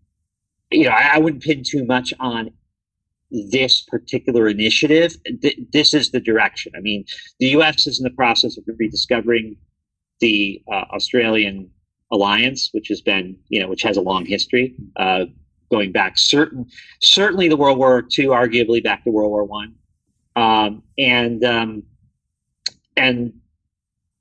[0.72, 2.52] you know, I, I wouldn't pin too much on
[3.32, 5.16] this particular initiative.
[5.42, 6.74] Th- this is the direction.
[6.76, 7.06] I mean,
[7.40, 7.88] the U.S.
[7.88, 9.56] is in the process of rediscovering
[10.24, 11.70] the uh, Australian
[12.10, 15.26] alliance, which has been, you know, which has a long history, uh,
[15.70, 16.66] going back certain,
[17.02, 19.76] certainly the World War II, arguably back to World War One,
[20.38, 21.84] um, and um,
[22.96, 23.34] and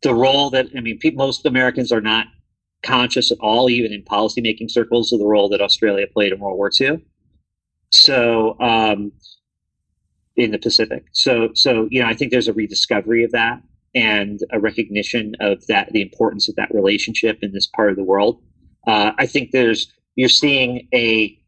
[0.02, 2.26] the role that I mean, pe- most Americans are not
[2.82, 6.58] conscious at all, even in policymaking circles, of the role that Australia played in World
[6.58, 7.04] War II.
[7.92, 9.12] So, um,
[10.34, 11.04] in the Pacific.
[11.12, 13.62] So, so you know, I think there's a rediscovery of that
[13.94, 18.04] and a recognition of that, the importance of that relationship in this part of the
[18.04, 18.42] world.
[18.86, 21.38] Uh, I think there's you're seeing a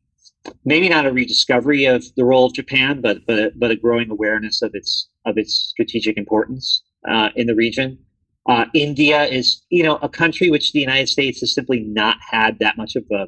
[0.64, 4.62] maybe not a rediscovery of the role of Japan, but but but a growing awareness
[4.62, 7.98] of its of its strategic importance uh, in the region.
[8.46, 12.58] Uh, India is, you know, a country which the United States has simply not had
[12.58, 13.26] that much of a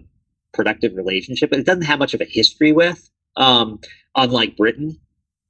[0.56, 3.08] productive relationship, it doesn't have much of a history with.
[3.36, 3.80] Um,
[4.16, 4.98] unlike Britain,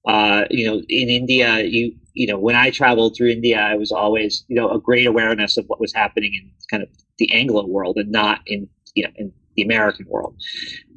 [0.07, 3.93] uh, you know, in India, you you know, when I traveled through India, I was
[3.93, 6.89] always, you know, a great awareness of what was happening in kind of
[7.19, 10.35] the Anglo world and not in, you know, in the American world.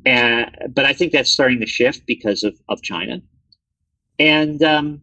[0.06, 3.22] And but I think that's starting to shift because of of China,
[4.18, 5.02] and um,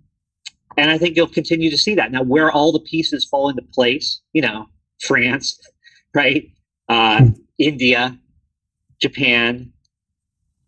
[0.77, 2.13] and I think you'll continue to see that.
[2.13, 4.67] Now, where all the pieces fall into place, you know,
[5.01, 5.59] France,
[6.15, 6.49] right?
[6.89, 7.31] Uh, hmm.
[7.59, 8.19] India,
[9.01, 9.73] Japan,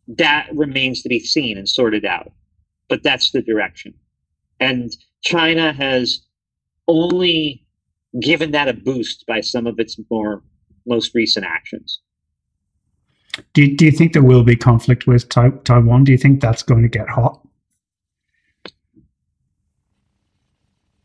[0.08, 2.32] that remains to be seen and sorted out.
[2.88, 3.94] But that's the direction.
[4.60, 6.20] And China has
[6.86, 7.64] only
[8.20, 10.42] given that a boost by some of its more
[10.86, 12.00] most recent actions.
[13.52, 16.04] Do, do you think there will be conflict with Taiwan?
[16.04, 17.40] Do you think that's going to get hot?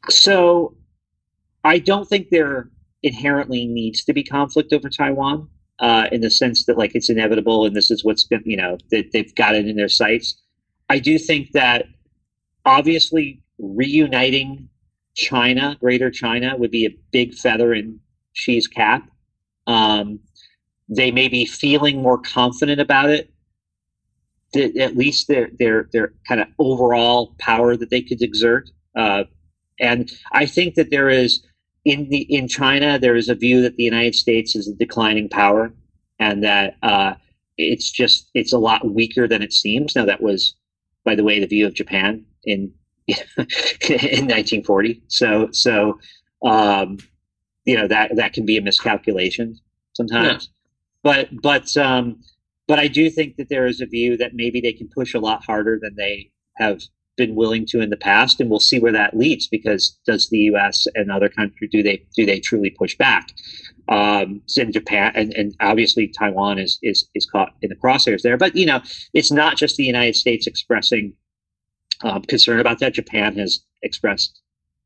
[0.09, 0.75] So
[1.63, 2.69] I don't think there
[3.03, 7.65] inherently needs to be conflict over Taiwan uh, in the sense that like it's inevitable
[7.65, 10.41] and this is what's been you know that they've got it in their sights.
[10.93, 11.87] I do think that
[12.65, 14.69] obviously reuniting
[15.15, 17.99] China, Greater China, would be a big feather in
[18.35, 19.09] Xi's cap.
[19.65, 20.19] Um,
[20.87, 23.33] they may be feeling more confident about it.
[24.55, 28.69] At least their their their kind of overall power that they could exert.
[28.95, 29.23] Uh,
[29.79, 31.43] and I think that there is
[31.85, 35.27] in the in China there is a view that the United States is a declining
[35.27, 35.73] power,
[36.19, 37.15] and that uh,
[37.57, 39.95] it's just it's a lot weaker than it seems.
[39.95, 40.55] Now that was,
[41.05, 42.73] by the way, the view of Japan in
[43.07, 45.01] in 1940.
[45.07, 45.99] So so
[46.43, 46.97] um,
[47.65, 49.59] you know that that can be a miscalculation
[49.93, 50.43] sometimes.
[50.43, 50.49] Yeah.
[51.03, 52.21] But but um,
[52.67, 55.19] but I do think that there is a view that maybe they can push a
[55.19, 56.81] lot harder than they have
[57.15, 59.47] been willing to in the past, and we'll see where that leads.
[59.47, 60.87] Because does the U.S.
[60.95, 63.29] and other countries do they do they truly push back?
[63.89, 68.37] Um, in Japan, and, and obviously Taiwan is is is caught in the crosshairs there.
[68.37, 68.81] But you know,
[69.13, 71.13] it's not just the United States expressing
[72.03, 72.93] um, concern about that.
[72.93, 74.41] Japan has expressed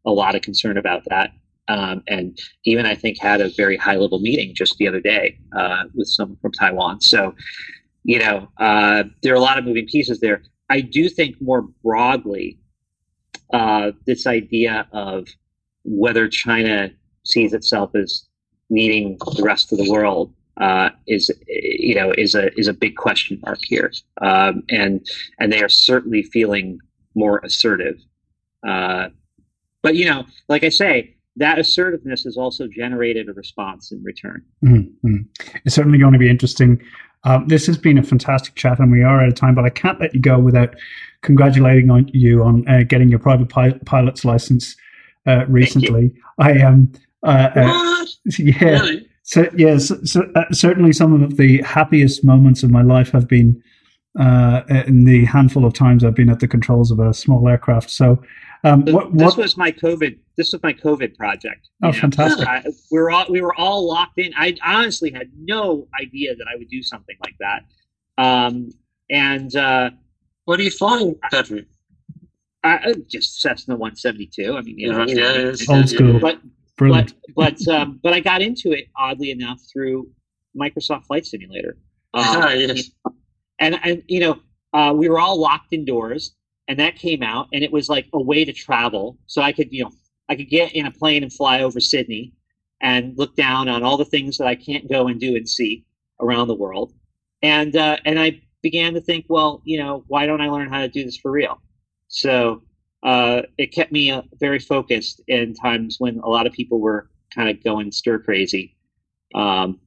[0.06, 1.32] a lot of concern about that.
[1.68, 5.38] Um, and even I think had a very high level meeting just the other day
[5.56, 7.02] uh, with someone from Taiwan.
[7.02, 7.36] So,
[8.04, 10.44] you know, uh, there are a lot of moving pieces there.
[10.70, 12.60] I do think more broadly,
[13.54, 15.28] uh, this idea of
[15.84, 16.92] whether China
[17.24, 18.26] sees itself as
[18.70, 22.96] needing the rest of the world uh, is you know is a is a big
[22.96, 23.92] question mark here,
[24.22, 25.06] um, and
[25.40, 26.80] and they are certainly feeling
[27.16, 28.00] more assertive.
[28.68, 29.10] Uh,
[29.82, 34.44] but you know, like I say, that assertiveness has also generated a response in return.
[34.64, 35.18] Mm-hmm.
[35.64, 36.82] It's certainly going to be interesting.
[37.24, 39.56] Um, this has been a fantastic chat, and we are out of time.
[39.56, 40.76] But I can't let you go without
[41.22, 44.76] congratulating on you on uh, getting your private pi- pilot's license
[45.26, 46.12] uh, recently.
[46.40, 46.92] I am.
[47.24, 48.06] Um, uh,
[48.38, 48.56] yeah.
[48.60, 49.10] Really?
[49.24, 53.28] So yes, so, so, uh, certainly some of the happiest moments of my life have
[53.28, 53.62] been
[54.18, 57.90] uh, in the handful of times I've been at the controls of a small aircraft.
[57.90, 58.24] So,
[58.64, 60.18] um, what, what, this was my COVID.
[60.38, 61.70] This was my COVID project.
[61.84, 61.94] Oh, know?
[61.94, 62.48] fantastic!
[62.48, 64.34] I, we were all we were all locked in.
[64.38, 67.64] I honestly had no idea that I would do something like that.
[68.18, 68.72] Um,
[69.10, 69.92] and uh,
[70.46, 71.66] what are you flying, Patrick?
[72.64, 74.58] I, just Cessna 172.
[74.58, 76.42] I mean, you know, yeah, old school, but
[76.78, 77.14] Brilliant.
[77.36, 80.10] but but um, but I got into it oddly enough through
[80.60, 81.78] Microsoft Flight Simulator.
[82.14, 82.90] Um, ah, yes
[83.60, 84.40] and and you know
[84.74, 86.36] uh, we were all locked indoors
[86.68, 89.18] and that came out and it was like a way to travel.
[89.28, 89.92] So i could you know
[90.30, 92.34] i could get in a plane and fly over sydney
[92.82, 95.86] and look down on all the things that i can't go and do and see
[96.20, 96.94] around the world.
[97.42, 100.82] And uh, and i began to think well you know why don't i learn how
[100.82, 101.62] to do this for real?
[102.10, 102.64] So
[103.04, 107.10] uh, it kept me uh, very focused in times when a lot of people were
[107.34, 108.76] kind of going stir crazy.
[109.36, 109.80] Um,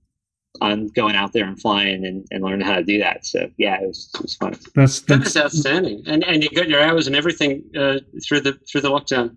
[0.60, 3.24] on going out there and flying and, and learning how to do that.
[3.24, 4.54] So yeah, it was, it was fun.
[4.74, 6.02] That's, that's outstanding.
[6.06, 9.36] And and you got your hours and everything uh, through the through the lockdown.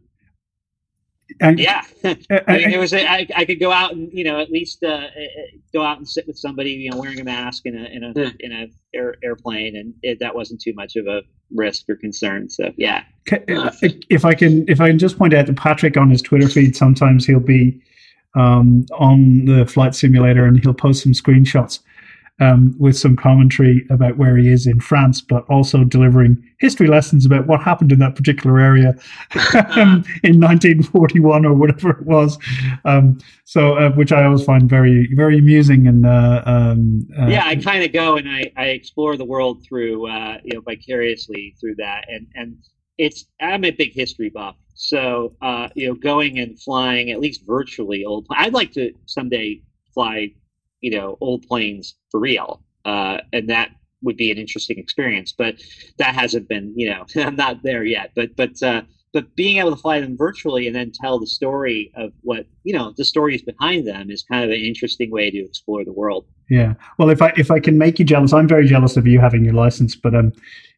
[1.39, 2.15] And, yeah, I
[2.57, 2.93] mean, it was.
[2.93, 5.07] I, I could go out and you know at least uh, uh,
[5.71, 8.13] go out and sit with somebody you know wearing a mask in a in a
[8.15, 8.29] yeah.
[8.39, 12.49] in a air, airplane, and it, that wasn't too much of a risk or concern.
[12.49, 13.03] So yeah.
[13.29, 16.75] If I can, if I can just point out to Patrick on his Twitter feed,
[16.75, 17.81] sometimes he'll be
[18.35, 21.79] um, on the flight simulator, and he'll post some screenshots
[22.39, 27.25] um, with some commentary about where he is in France, but also delivering history lessons
[27.25, 28.89] about what happened in that particular area
[29.75, 32.37] um, in 1941 or whatever it was.
[32.85, 35.87] Um, so, uh, which I always find very, very amusing.
[35.87, 39.63] And uh, um, uh, yeah, I kind of go and I, I explore the world
[39.63, 42.05] through, uh, you know, vicariously through that.
[42.07, 42.57] And, and
[42.97, 44.55] it's, I'm a big history buff.
[44.75, 49.61] So, uh, you know, going and flying at least virtually old, I'd like to someday
[49.93, 50.33] fly
[50.83, 53.71] you know old planes for real, uh, and that
[54.03, 55.33] would be an interesting experience.
[55.35, 55.55] But
[55.97, 58.11] that hasn't been, you know, I'm not there yet.
[58.15, 58.83] But but uh,
[59.13, 62.73] but being able to fly them virtually and then tell the story of what you
[62.77, 66.25] know the stories behind them is kind of an interesting way to explore the world.
[66.49, 66.73] Yeah.
[66.99, 69.43] Well, if I if I can make you jealous, I'm very jealous of you having
[69.43, 70.33] your license, but um.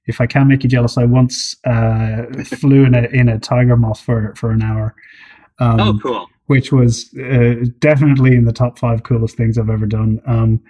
[0.07, 3.75] If I can make you jealous, I once uh, flew in a in a tiger
[3.75, 4.95] moth for for an hour.
[5.59, 6.27] Um, oh, cool!
[6.47, 10.21] which was uh, definitely in the top five coolest things I've ever done.
[10.27, 10.61] Um,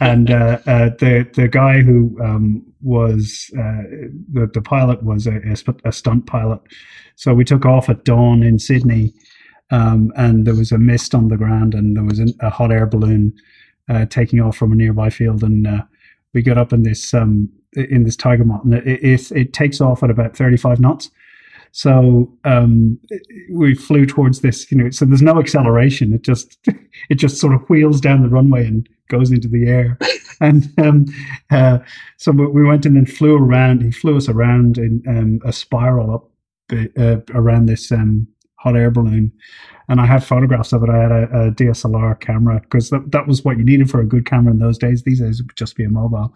[0.00, 3.82] and uh, uh, the the guy who um, was uh,
[4.32, 5.40] the the pilot was a,
[5.84, 6.60] a, stunt pilot,
[7.16, 9.14] so we took off at dawn in Sydney,
[9.70, 12.70] um, and there was a mist on the ground, and there was a, a hot
[12.72, 13.32] air balloon
[13.88, 15.82] uh, taking off from a nearby field, and uh,
[16.34, 20.02] we got up in this um, in this tiger moth, it, it, it takes off
[20.02, 21.10] at about thirty five knots
[21.72, 22.98] so um,
[23.50, 24.90] we flew towards this, you know.
[24.90, 26.12] So there's no acceleration.
[26.12, 26.58] It just
[27.08, 29.98] it just sort of wheels down the runway and goes into the air.
[30.40, 31.06] and um,
[31.50, 31.78] uh,
[32.18, 33.82] so we went and flew around.
[33.82, 36.30] He flew us around in um, a spiral up
[36.98, 38.28] uh, around this um,
[38.62, 39.32] hot air balloon.
[39.88, 40.90] And I have photographs of it.
[40.90, 44.06] I had a, a DSLR camera because that, that was what you needed for a
[44.06, 45.02] good camera in those days.
[45.02, 46.32] These days it would just be a mobile.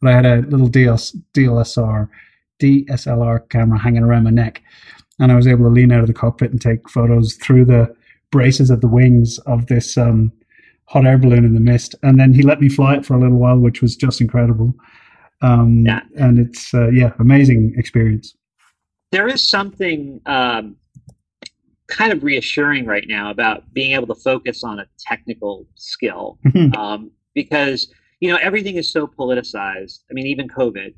[0.00, 2.08] But I had a little DS, DLSR
[2.60, 4.62] DSLR camera hanging around my neck.
[5.18, 7.94] And I was able to lean out of the cockpit and take photos through the
[8.30, 10.32] braces of the wings of this um,
[10.84, 11.94] hot air balloon in the mist.
[12.02, 14.74] And then he let me fly it for a little while, which was just incredible.
[15.42, 16.00] Um, yeah.
[16.16, 18.34] And it's, uh, yeah, amazing experience.
[19.10, 20.76] There is something um,
[21.90, 26.74] kind of reassuring right now about being able to focus on a technical skill mm-hmm.
[26.78, 30.00] um, because, you know, everything is so politicized.
[30.10, 30.94] I mean, even COVID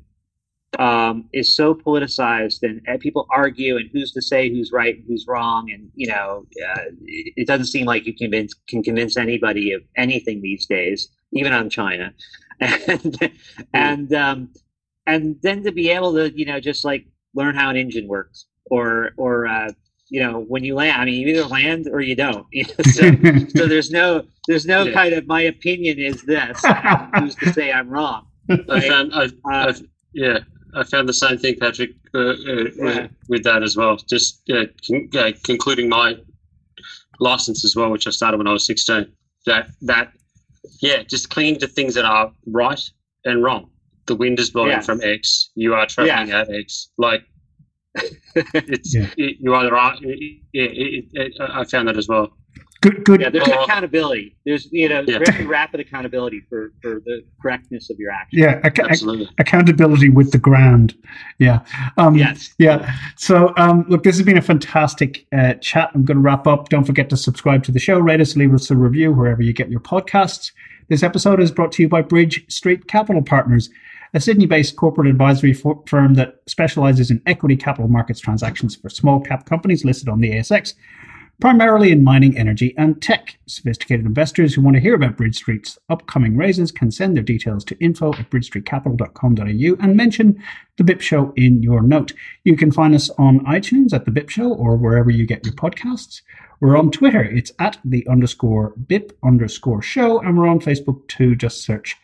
[0.79, 5.03] um, is so politicized and, and, people argue and who's to say who's right and
[5.07, 9.17] who's wrong and you know uh, it, it, doesn't seem like you convince, can convince
[9.17, 12.11] anybody of anything these days even on china
[12.59, 13.31] and
[13.73, 14.49] and um,
[15.05, 18.45] and then to be able to you know just like learn how an engine works
[18.71, 19.69] or or uh,
[20.13, 22.45] you know when you land i mean you either land or you don't
[22.83, 23.01] so,
[23.55, 24.93] so there's no there's no yeah.
[24.93, 26.61] kind of my opinion is this
[27.15, 28.69] who's to say i'm wrong right?
[28.69, 29.73] I found, I, uh,
[30.13, 30.39] yeah
[30.75, 32.35] I found the same thing, Patrick, uh, uh,
[32.75, 33.07] yeah.
[33.29, 33.95] with that as well.
[33.95, 36.17] Just uh, con- concluding my
[37.19, 39.07] license as well, which I started when I was 16.
[39.45, 40.13] That that
[40.81, 42.81] yeah, just clinging to things that are right
[43.25, 43.69] and wrong.
[44.07, 44.81] The wind is blowing yeah.
[44.81, 45.51] from X.
[45.55, 46.41] You are traveling yeah.
[46.41, 46.89] at X.
[46.97, 47.23] Like
[48.35, 49.95] it's it, you either are.
[50.01, 52.33] It, it, I found that as well.
[52.83, 53.21] Good, good.
[53.21, 54.35] Yeah, there's uh, accountability.
[54.45, 55.19] There's you know yeah.
[55.25, 58.39] very rapid accountability for for the correctness of your action.
[58.39, 59.29] Yeah, ac- absolutely.
[59.39, 60.93] accountability with the ground.
[61.39, 61.61] Yeah.
[61.97, 62.53] Um, yes.
[62.57, 62.93] Yeah.
[63.15, 65.91] So um, look, this has been a fantastic uh, chat.
[65.95, 66.67] I'm going to wrap up.
[66.67, 69.53] Don't forget to subscribe to the show, rate us, leave us a review wherever you
[69.53, 70.51] get your podcasts.
[70.89, 73.69] This episode is brought to you by Bridge Street Capital Partners
[74.13, 79.19] a Sydney based corporate advisory firm that specializes in equity capital markets transactions for small
[79.19, 80.73] cap companies listed on the ASX
[81.43, 83.37] primarily in mining, energy, and tech.
[83.47, 87.65] Sophisticated investors who want to hear about Bridge Street's upcoming raises can send their details
[87.65, 90.41] to info at bridgestreetcapital.com.au and mention
[90.77, 92.13] The BIP Show in your note.
[92.43, 95.55] You can find us on iTunes at The BIP Show or wherever you get your
[95.55, 96.21] podcasts.
[96.61, 97.23] We're on Twitter.
[97.23, 100.21] It's at the underscore BIP underscore show.
[100.21, 101.35] And we're on Facebook too.
[101.35, 101.97] Just search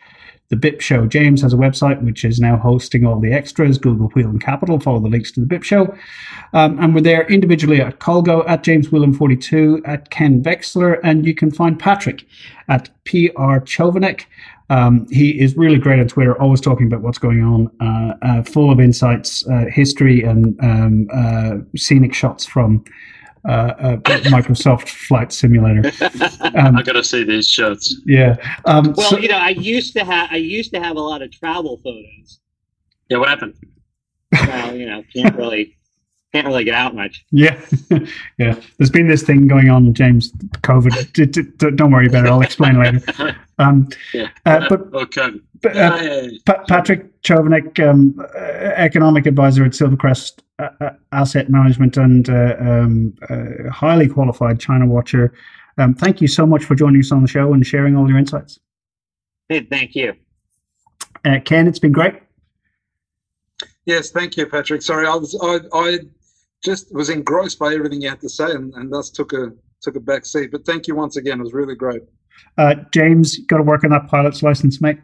[0.50, 1.06] the BIP Show.
[1.06, 4.80] James has a website which is now hosting all the extras, Google Wheel and Capital.
[4.80, 5.96] Follow the links to the BIP Show.
[6.54, 11.36] Um, and we're there individually at Colgo, at James Whelan42, at Ken Vexler, and you
[11.36, 12.26] can find Patrick
[12.68, 14.26] at PR Chovanec.
[14.72, 18.44] Um, he is really great on Twitter, always talking about what's going on, uh, uh,
[18.44, 22.84] full of insights, uh, history, and um, uh, scenic shots from
[23.46, 25.92] uh, uh, Microsoft Flight Simulator.
[26.56, 27.96] Um, I gotta see these shots.
[28.06, 28.36] Yeah.
[28.66, 31.22] Um, well, so, you know, I used to have I used to have a lot
[31.22, 32.40] of travel photos.
[33.10, 33.18] Yeah.
[33.18, 33.56] What happened?
[34.32, 35.78] Well, you know, can't really
[36.32, 37.26] can't really get out much.
[37.32, 37.60] Yeah,
[38.38, 38.60] yeah.
[38.78, 40.32] There's been this thing going on, James.
[40.62, 41.76] COVID.
[41.76, 42.30] don't worry about it.
[42.30, 43.36] I'll explain later.
[43.60, 44.30] Um, yeah.
[44.46, 45.32] Uh, but okay.
[45.62, 48.38] But, uh, pa- Patrick Chovanec, um, uh,
[48.76, 53.14] economic advisor at Silvercrest uh, uh Asset Management and uh, um,
[53.72, 55.34] highly qualified China watcher.
[55.78, 58.18] Um, thank you so much for joining us on the show and sharing all your
[58.18, 58.60] insights.
[59.48, 60.14] Hey, thank you.
[61.26, 62.16] Uh, Ken, it's been great.
[63.86, 64.82] Yes, thank you, Patrick.
[64.82, 66.00] Sorry, I was I, I
[66.64, 69.52] just was engrossed by everything you had to say, and, and thus took a
[69.82, 70.52] took a back seat.
[70.52, 72.02] But thank you once again; it was really great.
[72.58, 75.00] Uh, James, got to work on that pilot's license, mate.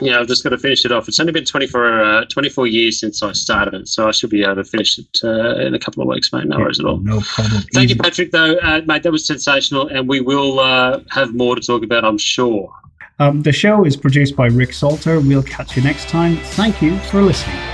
[0.00, 1.06] Yeah, I've just got to finish it off.
[1.06, 4.42] It's only been 24, uh, 24 years since I started it, so I should be
[4.42, 6.46] able to finish it uh, in a couple of weeks, mate.
[6.46, 6.98] No worries at all.
[6.98, 7.62] No problem.
[7.72, 9.04] Thank you, Patrick, though, uh, mate.
[9.04, 12.72] That was sensational, and we will uh, have more to talk about, I'm sure.
[13.20, 15.20] Um, the show is produced by Rick Salter.
[15.20, 16.38] We'll catch you next time.
[16.38, 17.73] Thank you for listening.